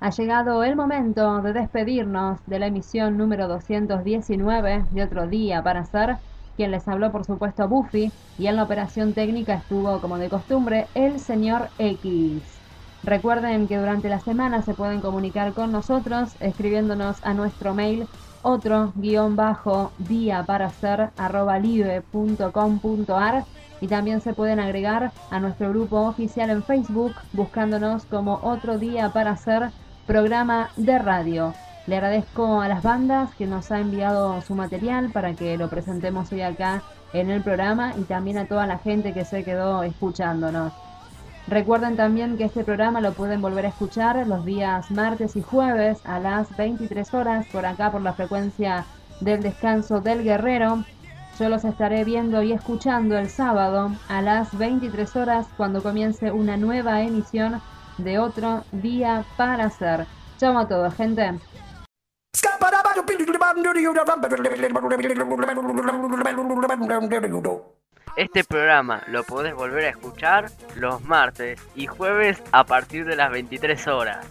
Ha 0.06 0.12
llegado 0.12 0.64
el 0.64 0.76
momento 0.76 1.42
de 1.42 1.52
despedirnos 1.52 2.40
de 2.46 2.60
la 2.60 2.68
emisión 2.68 3.18
número 3.18 3.48
219 3.48 4.86
de 4.92 5.04
Otro 5.04 5.26
Día 5.26 5.64
para 5.64 5.84
Ser. 5.84 6.18
Quien 6.56 6.70
les 6.70 6.88
habló, 6.88 7.12
por 7.12 7.26
supuesto, 7.26 7.68
Buffy. 7.68 8.12
Y 8.38 8.46
en 8.46 8.56
la 8.56 8.62
operación 8.62 9.14
técnica 9.14 9.56
estuvo, 9.56 10.00
como 10.02 10.20
de 10.20 10.30
costumbre, 10.30 10.86
el 10.94 11.20
señor 11.20 11.70
X. 11.80 12.44
Recuerden 13.02 13.68
que 13.68 13.80
durante 13.80 14.08
la 14.08 14.20
semana 14.20 14.62
se 14.62 14.76
pueden 14.76 15.02
comunicar 15.02 15.54
con 15.54 15.72
nosotros 15.72 16.36
escribiéndonos 16.40 17.18
a 17.26 17.34
nuestro 17.34 17.74
mail 17.74 18.08
otro 18.44 18.94
guion 18.98 19.36
bajo 19.36 19.92
día 19.98 20.44
para 20.44 20.70
ser 20.70 21.10
arroba 21.18 21.58
live.com.ar 21.58 23.44
y 23.82 23.88
también 23.88 24.22
se 24.22 24.36
pueden 24.36 24.60
agregar 24.60 25.12
a 25.32 25.40
nuestro 25.40 25.70
grupo 25.70 26.02
oficial 26.02 26.52
en 26.52 26.62
Facebook 26.62 27.16
buscándonos 27.34 28.06
como 28.06 28.40
otro 28.44 28.78
día 28.78 29.10
para 29.10 29.36
ser 29.36 29.72
programa 30.06 30.70
de 30.76 31.00
radio. 31.00 31.54
Le 31.88 31.96
agradezco 31.96 32.62
a 32.62 32.68
las 32.68 32.84
bandas 32.84 33.34
que 33.36 33.48
nos 33.48 33.72
ha 33.72 33.80
enviado 33.80 34.40
su 34.42 34.54
material 34.54 35.10
para 35.12 35.34
que 35.34 35.58
lo 35.58 35.70
presentemos 35.70 36.32
hoy 36.32 36.42
acá 36.42 36.84
en 37.14 37.32
el 37.32 37.42
programa 37.42 37.94
y 37.98 38.04
también 38.04 38.38
a 38.38 38.46
toda 38.48 38.68
la 38.68 38.78
gente 38.78 39.14
que 39.14 39.26
se 39.26 39.44
quedó 39.44 39.84
escuchándonos. 39.84 40.74
Recuerden 41.48 41.96
también 41.96 42.38
que 42.38 42.46
este 42.46 42.64
programa 42.64 43.02
lo 43.02 43.14
pueden 43.14 43.42
volver 43.42 43.66
a 43.66 43.70
escuchar 43.70 44.26
los 44.28 44.46
días 44.46 44.90
martes 44.92 45.36
y 45.36 45.42
jueves 45.42 46.00
a 46.04 46.20
las 46.20 46.56
23 46.56 47.14
horas 47.14 47.46
por 47.52 47.66
acá 47.66 47.92
por 47.92 48.02
la 48.02 48.14
frecuencia 48.14 48.86
del 49.22 49.42
descanso 49.42 50.02
del 50.02 50.24
guerrero. 50.24 50.84
Yo 51.40 51.50
los 51.50 51.66
estaré 51.66 52.04
viendo 52.04 52.42
y 52.42 52.52
escuchando 52.52 53.18
el 53.18 53.30
sábado 53.30 53.92
a 54.08 54.22
las 54.22 54.58
23 54.58 55.16
horas 55.16 55.48
cuando 55.58 55.84
comience 55.84 56.32
una 56.32 56.58
nueva 56.58 57.02
emisión 57.02 57.62
de 57.98 58.20
otro 58.20 58.64
día 58.72 59.26
para 59.38 59.66
hacer. 59.66 60.06
Chau 60.38 60.58
a 60.58 60.68
todos, 60.68 60.94
gente. 60.96 61.40
Este 68.18 68.44
programa 68.44 69.02
lo 69.08 69.24
podés 69.24 69.54
volver 69.54 69.86
a 69.86 69.90
escuchar 69.90 70.50
los 70.76 71.02
martes 71.04 71.60
y 71.76 71.88
jueves 71.88 72.42
a 72.52 72.64
partir 72.66 73.06
de 73.06 73.16
las 73.16 73.32
23 73.32 73.88
horas. 73.88 74.26